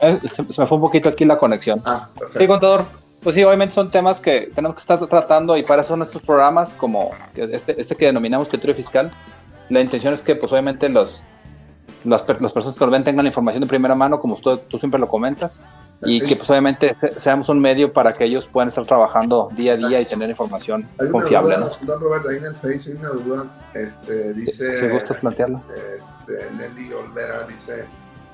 Eh, 0.00 0.18
se, 0.22 0.50
se, 0.50 0.60
me 0.62 0.66
fue 0.66 0.76
un 0.76 0.80
poquito 0.80 1.10
aquí 1.10 1.26
la 1.26 1.36
conexión. 1.36 1.82
Ah, 1.84 2.08
sí, 2.32 2.46
contador. 2.46 2.86
Pues 3.22 3.36
sí, 3.36 3.44
obviamente 3.44 3.74
son 3.74 3.90
temas 3.90 4.20
que 4.20 4.50
tenemos 4.54 4.76
que 4.76 4.80
estar 4.80 5.06
tratando 5.06 5.54
y 5.58 5.64
para 5.64 5.82
eso 5.82 5.90
son 5.90 6.00
estos 6.00 6.22
programas 6.22 6.72
como 6.72 7.10
este, 7.34 7.78
este 7.78 7.94
que 7.94 8.06
denominamos 8.06 8.48
criterio 8.48 8.74
fiscal, 8.74 9.10
la 9.68 9.82
intención 9.82 10.14
es 10.14 10.22
que 10.22 10.34
pues 10.34 10.50
obviamente 10.50 10.88
los, 10.88 11.24
las, 12.04 12.22
personas 12.22 12.74
que 12.74 12.86
lo 12.86 12.90
ven 12.90 13.04
tengan 13.04 13.26
la 13.26 13.28
información 13.28 13.60
de 13.60 13.68
primera 13.68 13.94
mano, 13.94 14.18
como 14.18 14.36
tú, 14.36 14.56
tú 14.56 14.78
siempre 14.78 14.98
lo 14.98 15.08
comentas, 15.08 15.62
y 16.04 16.20
que 16.20 16.36
pues 16.36 16.50
obviamente 16.50 16.92
seamos 17.16 17.48
un 17.48 17.60
medio 17.60 17.92
para 17.92 18.14
que 18.14 18.24
ellos 18.24 18.48
puedan 18.50 18.68
estar 18.68 18.84
trabajando 18.84 19.50
día 19.54 19.74
a 19.74 19.76
día 19.76 20.00
y 20.00 20.06
tener 20.06 20.30
información 20.30 20.88
confiable. 21.10 21.56
Duda, 21.56 21.70
¿no? 21.82 21.98
Robert, 21.98 22.26
ahí 22.28 22.36
en 22.38 22.44
el 22.46 22.54
Face 22.56 22.90
hay 22.90 22.96
una 22.96 23.10
duda, 23.10 23.44
este, 23.74 24.32
dice... 24.34 24.80
Si 24.80 24.88
gustas 24.88 25.18
plantearla. 25.18 25.62
Este, 25.96 26.50
Nelly 26.52 26.92
Olvera 26.92 27.46
dice, 27.46 27.84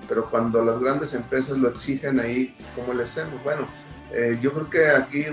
pero 0.09 0.31
cuando 0.31 0.65
las 0.65 0.81
grandes 0.81 1.15
empresas 1.15 1.59
lo 1.59 1.69
exigen 1.69 2.19
ahí, 2.21 2.57
¿cómo 2.75 2.95
le 2.95 3.03
hacemos? 3.03 3.43
Bueno, 3.45 3.69
eh, 4.13 4.39
yo 4.41 4.53
creo 4.53 4.71
que 4.71 4.89
aquí, 4.89 5.27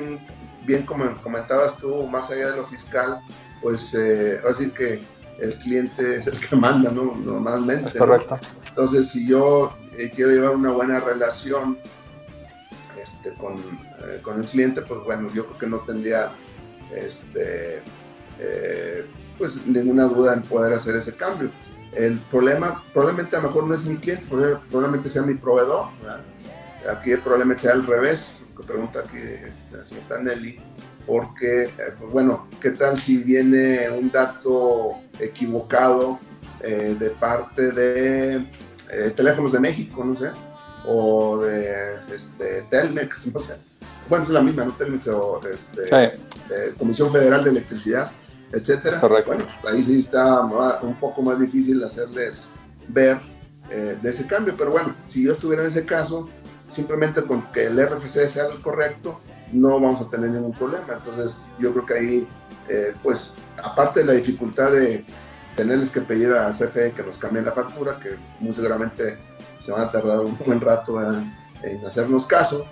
bien 0.65 0.85
como 0.85 1.15
comentabas 1.21 1.77
tú, 1.77 2.05
más 2.07 2.29
allá 2.31 2.51
de 2.51 2.57
lo 2.57 2.67
fiscal, 2.67 3.21
pues 3.61 3.95
eh, 3.97 4.41
así 4.49 4.69
que 4.71 5.01
el 5.39 5.57
cliente 5.59 6.15
es 6.17 6.27
el 6.27 6.39
que 6.39 6.55
manda, 6.55 6.91
¿no? 6.91 7.15
Normalmente. 7.15 7.97
correcto. 7.97 8.37
Entonces, 8.67 9.07
si 9.07 9.25
yo 9.25 9.73
eh, 9.97 10.11
quiero 10.13 10.31
llevar 10.31 10.55
una 10.55 10.71
buena 10.71 10.99
relación 10.99 11.77
este, 13.25 13.37
con, 13.37 13.55
eh, 13.55 14.19
con, 14.21 14.39
el 14.39 14.47
cliente, 14.47 14.81
pues 14.81 15.03
bueno, 15.03 15.29
yo 15.33 15.45
creo 15.45 15.57
que 15.57 15.67
no 15.67 15.79
tendría 15.79 16.31
este, 16.93 17.81
eh, 18.39 19.05
pues 19.37 19.65
ninguna 19.65 20.05
duda 20.05 20.33
en 20.33 20.41
poder 20.43 20.73
hacer 20.73 20.95
ese 20.95 21.15
cambio. 21.15 21.49
El 21.93 22.17
problema, 22.19 22.83
probablemente 22.93 23.35
a 23.35 23.39
lo 23.39 23.47
mejor 23.47 23.67
no 23.67 23.73
es 23.73 23.85
mi 23.85 23.95
cliente, 23.97 24.25
probablemente 24.27 25.09
sea 25.09 25.21
mi 25.21 25.35
proveedor. 25.35 25.87
Aquí 26.89 27.15
probablemente 27.15 27.63
sea 27.63 27.73
al 27.73 27.85
revés, 27.85 28.37
que 28.55 28.63
pregunta 28.63 28.99
aquí 28.99 29.17
este, 29.17 29.85
señora 29.85 30.21
Nelly, 30.21 30.59
porque, 31.07 31.63
eh, 31.63 31.71
pues 31.99 32.11
bueno, 32.11 32.47
¿qué 32.61 32.71
tal 32.71 32.99
si 32.99 33.17
viene 33.17 33.89
un 33.89 34.11
dato 34.11 34.99
equivocado 35.19 36.19
de 36.61 37.09
parte 37.19 37.69
de 37.71 38.47
Teléfonos 39.15 39.51
de 39.51 39.59
México, 39.59 40.03
no 40.03 40.15
sé? 40.15 40.31
O 40.87 41.39
de 41.39 41.99
este, 42.13 42.63
Telmex, 42.69 43.27
no 43.27 43.39
sé. 43.39 43.55
Bueno, 44.09 44.25
es 44.25 44.31
la 44.31 44.41
misma, 44.41 44.65
¿no? 44.65 44.71
Telmex 44.73 45.07
o 45.07 45.41
este, 45.47 46.19
Comisión 46.77 47.11
Federal 47.11 47.43
de 47.43 47.49
Electricidad, 47.49 48.11
etcétera. 48.51 48.99
Correcto. 48.99 49.33
Bueno, 49.33 49.45
ahí 49.67 49.83
sí 49.83 49.99
está 49.99 50.41
un 50.41 50.95
poco 50.99 51.21
más 51.21 51.39
difícil 51.39 51.83
hacerles 51.83 52.55
ver 52.87 53.17
eh, 53.71 53.97
de 54.01 54.09
ese 54.09 54.27
cambio, 54.27 54.53
pero 54.57 54.71
bueno, 54.71 54.93
si 55.07 55.23
yo 55.23 55.33
estuviera 55.33 55.63
en 55.63 55.69
ese 55.69 55.85
caso, 55.85 56.29
simplemente 56.67 57.23
con 57.23 57.41
que 57.51 57.65
el 57.65 57.83
RFC 57.83 58.29
sea 58.29 58.45
el 58.47 58.61
correcto, 58.61 59.19
no 59.51 59.79
vamos 59.79 60.01
a 60.01 60.09
tener 60.09 60.29
ningún 60.29 60.53
problema. 60.53 60.93
Entonces, 60.93 61.39
yo 61.59 61.71
creo 61.71 61.85
que 61.85 61.93
ahí, 61.93 62.27
eh, 62.69 62.93
pues, 63.01 63.33
aparte 63.63 64.01
de 64.01 64.05
la 64.05 64.13
dificultad 64.13 64.71
de 64.71 65.03
tenerles 65.55 65.89
que 65.89 66.01
pedir 66.01 66.33
a 66.33 66.51
CFE 66.51 66.91
que 66.91 67.03
nos 67.03 67.17
cambien 67.17 67.45
la 67.45 67.53
factura, 67.53 67.97
que 67.99 68.17
muy 68.39 68.53
seguramente 68.53 69.17
se 69.65 69.71
van 69.71 69.81
a 69.81 69.91
tardar 69.91 70.19
un 70.19 70.37
buen 70.45 70.61
rato 70.61 71.01
en, 71.01 71.33
hacernos 71.85 72.27
caso 72.27 72.65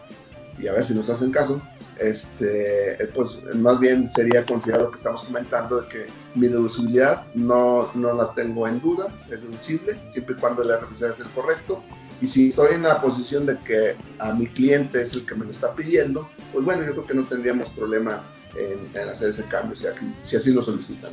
y 0.59 0.67
a 0.67 0.73
ver 0.73 0.85
si 0.85 0.93
nos 0.93 1.09
hacen 1.09 1.31
caso. 1.31 1.61
Este, 1.99 2.97
pues 3.13 3.39
más 3.55 3.79
bien 3.79 4.09
sería 4.09 4.45
considerado 4.45 4.85
lo 4.85 4.91
que 4.91 4.97
estamos 4.97 5.23
comentando 5.23 5.81
de 5.81 5.87
que 5.87 6.07
mi 6.35 6.47
deducibilidad 6.47 7.25
no, 7.33 7.91
no 7.93 8.13
la 8.13 8.33
tengo 8.33 8.67
en 8.67 8.81
duda, 8.81 9.13
es 9.31 9.43
deducible, 9.43 9.97
siempre 10.11 10.35
y 10.35 10.39
cuando 10.39 10.63
el 10.63 10.69
RFC 10.69 11.03
es 11.03 11.19
el 11.19 11.29
correcto. 11.35 11.83
Y 12.21 12.27
si 12.27 12.49
estoy 12.49 12.75
en 12.75 12.83
la 12.83 13.01
posición 13.01 13.45
de 13.45 13.57
que 13.59 13.95
a 14.19 14.33
mi 14.33 14.47
cliente 14.47 15.01
es 15.01 15.13
el 15.13 15.25
que 15.25 15.35
me 15.35 15.45
lo 15.45 15.51
está 15.51 15.73
pidiendo, 15.73 16.29
pues 16.51 16.63
bueno, 16.63 16.83
yo 16.83 16.91
creo 16.91 17.05
que 17.05 17.13
no 17.15 17.23
tendríamos 17.23 17.69
problema 17.69 18.23
en, 18.55 19.09
hacer 19.09 19.29
ese 19.29 19.45
cambio, 19.45 19.75
si, 19.75 19.87
si 20.21 20.35
así 20.35 20.51
lo 20.51 20.61
solicitan. 20.61 21.11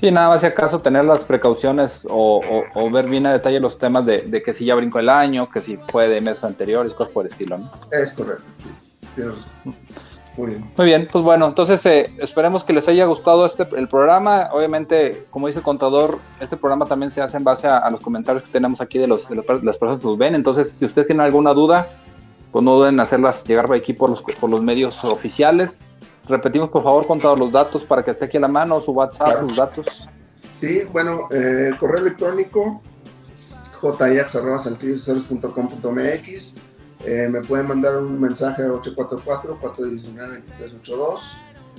Sí, 0.00 0.10
nada 0.10 0.30
más 0.30 0.40
si 0.40 0.46
acaso 0.46 0.80
tener 0.80 1.04
las 1.04 1.24
precauciones 1.24 2.06
o, 2.08 2.40
ver 2.90 3.06
bien 3.06 3.26
a 3.26 3.32
detalle 3.32 3.60
los 3.60 3.78
temas 3.78 4.06
de, 4.06 4.42
que 4.42 4.54
si 4.54 4.64
ya 4.64 4.74
brincó 4.74 4.98
el 4.98 5.10
año, 5.10 5.46
que 5.46 5.60
si 5.60 5.76
fue 5.90 6.08
de 6.08 6.22
meses 6.22 6.42
anteriores, 6.44 6.94
cosas 6.94 7.12
por 7.12 7.26
el 7.26 7.32
estilo, 7.32 7.58
¿no? 7.58 7.70
Es 7.92 8.12
correcto. 8.12 8.44
Muy 10.38 10.46
bien. 10.46 10.70
Muy 10.74 10.86
bien, 10.86 11.08
pues 11.12 11.22
bueno, 11.22 11.48
entonces 11.48 11.84
eh, 11.84 12.10
esperemos 12.16 12.64
que 12.64 12.72
les 12.72 12.88
haya 12.88 13.04
gustado 13.04 13.44
este 13.44 13.66
el 13.76 13.88
programa. 13.88 14.48
Obviamente, 14.52 15.26
como 15.28 15.48
dice 15.48 15.58
el 15.58 15.64
contador, 15.64 16.18
este 16.40 16.56
programa 16.56 16.86
también 16.86 17.10
se 17.10 17.20
hace 17.20 17.36
en 17.36 17.44
base 17.44 17.68
a, 17.68 17.90
los 17.90 18.00
comentarios 18.00 18.44
que 18.44 18.50
tenemos 18.50 18.80
aquí 18.80 18.98
de, 18.98 19.06
los, 19.06 19.28
las 19.30 19.76
personas 19.76 20.00
que 20.00 20.06
nos 20.06 20.16
ven. 20.16 20.34
Entonces, 20.34 20.72
si 20.72 20.86
ustedes 20.86 21.08
tienen 21.08 21.26
alguna 21.26 21.52
duda, 21.52 21.88
pues 22.52 22.64
no 22.64 22.76
duden 22.76 22.94
en 22.94 23.00
hacerlas 23.00 23.44
llegar 23.44 23.66
por 23.66 23.76
aquí 23.76 23.92
por 23.92 24.08
los, 24.08 24.22
por 24.22 24.48
los 24.48 24.62
medios 24.62 25.04
oficiales. 25.04 25.78
Repetimos, 26.28 26.68
por 26.70 26.82
favor, 26.82 27.06
con 27.06 27.18
todos 27.18 27.38
los 27.38 27.50
datos 27.50 27.82
para 27.84 28.04
que 28.04 28.10
esté 28.12 28.26
aquí 28.26 28.36
a 28.36 28.40
la 28.40 28.48
mano, 28.48 28.80
su 28.80 28.92
WhatsApp, 28.92 29.40
sus 29.40 29.56
datos. 29.56 29.86
Sí, 30.56 30.82
bueno, 30.92 31.28
eh, 31.30 31.72
correo 31.78 31.98
electrónico 31.98 32.82
jax.com.mx 33.80 34.30
eh, 37.04 37.28
me 37.30 37.40
pueden 37.40 37.66
mandar 37.66 37.98
un 37.98 38.20
mensaje 38.20 38.62
al 38.62 38.72
844-419-2382. 38.72 41.20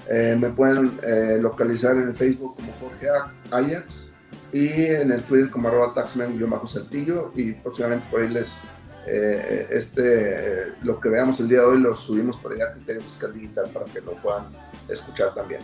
Eh, 0.10 0.36
me 0.39 0.49
pueden 0.49 0.99
eh, 1.04 1.38
localizar 1.39 1.95
en 1.95 2.10
el 2.10 2.15
Facebook 2.15 2.56
como 2.56 2.73
Jorge 2.80 3.08
Ajax 3.51 4.13
y 4.51 4.86
en 4.86 5.12
el 5.12 5.21
Twitter 5.23 5.51
como 5.51 5.67
arroba 5.67 5.93
taxman-saltillo 5.93 7.34
y 7.36 7.51
próximamente 7.54 8.08
por 8.10 8.21
ahí 8.21 8.30
les 8.30 8.62
eh, 9.07 9.67
este, 9.71 10.73
lo 10.83 10.99
que 10.99 11.09
veamos 11.09 11.39
el 11.39 11.47
día 11.47 11.59
de 11.59 11.65
hoy 11.65 11.79
lo 11.79 11.95
subimos 11.95 12.37
por 12.37 12.53
allá 12.53 12.65
a 12.65 12.73
Criterio 12.73 13.01
Fiscal 13.01 13.33
Digital 13.33 13.65
para 13.73 13.85
que 13.85 14.01
lo 14.01 14.11
puedan 14.13 14.45
escuchar 14.87 15.33
también. 15.33 15.61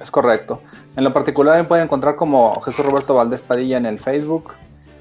Es 0.00 0.10
correcto. 0.10 0.62
En 0.96 1.04
lo 1.04 1.12
particular 1.12 1.58
me 1.58 1.64
pueden 1.64 1.84
encontrar 1.84 2.16
como 2.16 2.58
Jesús 2.62 2.82
Roberto 2.84 3.14
Valdés 3.14 3.42
Padilla 3.42 3.76
en 3.76 3.86
el 3.86 4.00
Facebook. 4.00 4.54